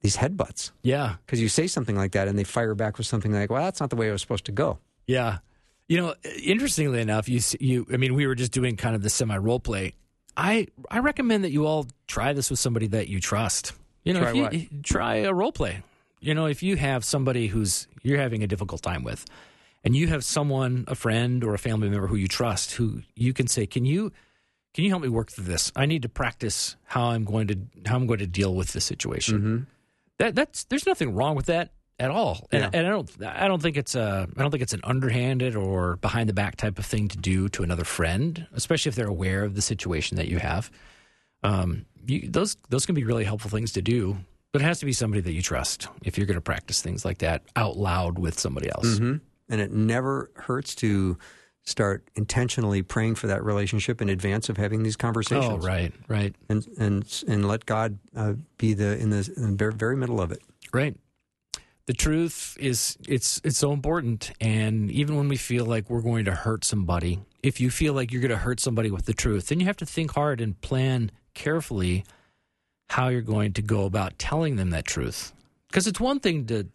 [0.00, 3.32] these headbutts Yeah, because you say something like that and they fire back with something
[3.32, 5.38] like, "Well, that's not the way it was supposed to go." yeah.
[5.92, 7.86] You know, interestingly enough, you you.
[7.92, 9.92] I mean, we were just doing kind of the semi role play.
[10.34, 13.74] I I recommend that you all try this with somebody that you trust.
[14.02, 14.84] You know, Try if you, what?
[14.84, 15.82] try a role play.
[16.18, 19.26] You know, if you have somebody who's you're having a difficult time with,
[19.84, 23.34] and you have someone, a friend or a family member who you trust, who you
[23.34, 24.12] can say, "Can you
[24.72, 25.72] can you help me work through this?
[25.76, 28.86] I need to practice how I'm going to how I'm going to deal with this
[28.86, 29.58] situation." Mm-hmm.
[30.20, 32.70] That that's there's nothing wrong with that at all, and, Yeah.
[32.72, 35.96] and I don't I don't think it's a I don't think it's an underhanded or
[35.96, 39.44] behind the back type of thing to do to another friend, especially if they're aware
[39.44, 40.70] of the situation that you have.
[41.42, 44.16] Um, you, those those can be really helpful things to do,
[44.52, 47.04] but it has to be somebody that you trust if you're going to practice things
[47.04, 48.98] like that out loud with somebody else.
[48.98, 49.16] hmm
[49.48, 51.18] And it never hurts to
[51.64, 55.64] start intentionally praying for that relationship in advance of having these conversations.
[55.64, 59.70] Oh, right, right, and and and let God uh, be the in the, in the
[59.70, 60.42] very middle of it.
[60.72, 60.96] right.
[61.86, 66.26] The truth is it's it's so important and even when we feel like we're going
[66.26, 69.48] to hurt somebody, if you feel like you're going to hurt somebody with the truth,
[69.48, 72.04] then you have to think hard and plan carefully
[72.90, 75.32] how you're going to go about telling them that truth.
[75.68, 76.68] Because it's one thing to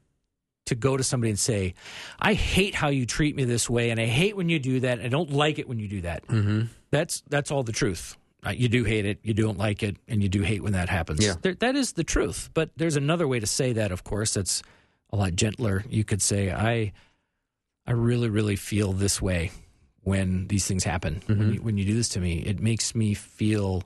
[0.66, 1.74] to go to somebody and say,
[2.20, 4.99] "I hate how you treat me this way, and I hate when you do that.
[4.99, 6.66] I don't like it when you do that." Mm-hmm.
[6.91, 8.18] That's that's all the truth.
[8.45, 10.89] Uh, you do hate it, you don't like it, and you do hate when that
[10.89, 11.26] happens.
[11.26, 11.34] Yeah.
[11.41, 12.49] There, that is the truth.
[12.53, 13.91] But there's another way to say that.
[13.91, 14.62] Of course, that's
[15.12, 15.84] a lot gentler.
[15.89, 16.93] You could say, "I,
[17.86, 19.51] I really, really feel this way
[20.03, 21.22] when these things happen.
[21.26, 21.53] When, mm-hmm.
[21.53, 23.84] you, when you do this to me, it makes me feel."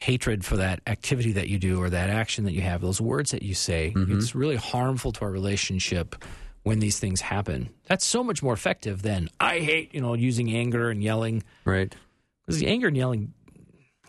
[0.00, 3.32] hatred for that activity that you do or that action that you have, those words
[3.32, 3.92] that you say.
[3.94, 4.16] Mm-hmm.
[4.16, 6.24] It's really harmful to our relationship
[6.62, 7.70] when these things happen.
[7.86, 11.42] That's so much more effective than I hate, you know, using anger and yelling.
[11.64, 11.94] Right.
[12.46, 13.32] Because the anger and yelling,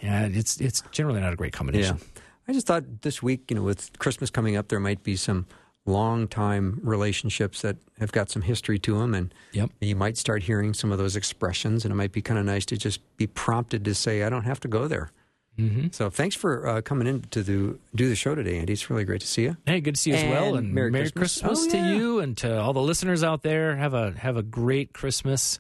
[0.02, 1.98] yeah, it's it's generally not a great combination.
[1.98, 2.00] Yeah.
[2.00, 2.24] combination.
[2.48, 5.46] I just thought this week, you know, with Christmas coming up, there might be some
[5.86, 9.72] long time relationships that have got some history to them, and Yep.
[9.82, 12.66] you might start hearing some of those expressions, and it might be kind of nice
[12.68, 15.12] to just be prompted to say, "I don't have to go there."
[15.58, 18.74] hmm So, thanks for uh, coming in to do do the show today, Andy.
[18.74, 19.58] It's really great to see you.
[19.66, 21.42] Hey, good to see you as well, And and Merry Merry, Christmas.
[21.42, 21.96] Christmas, Oh, to yeah.
[21.96, 23.76] you and to all the listeners out there.
[23.76, 25.60] Have a have a great Christmas.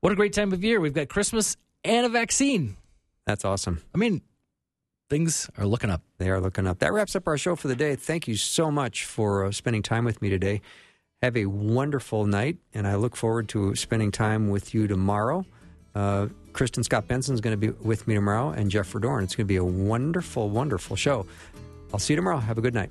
[0.00, 0.80] What a great time of year!
[0.80, 2.76] We've got Christmas and a vaccine.
[3.26, 3.80] That's awesome.
[3.94, 4.20] I mean,
[5.08, 6.02] things are looking up.
[6.18, 6.78] They are looking up.
[6.78, 7.96] That wraps up our show for the day.
[7.96, 10.60] Thank you so much for uh, spending time with me today.
[11.22, 15.44] Have a wonderful night, and I look forward to spending time with you tomorrow.
[15.94, 19.22] Uh, Kristen Scott Benson is going to be with me tomorrow, and Jeff Verdorn.
[19.22, 21.26] It's going to be a wonderful, wonderful show.
[21.92, 22.38] I'll see you tomorrow.
[22.38, 22.90] Have a good night.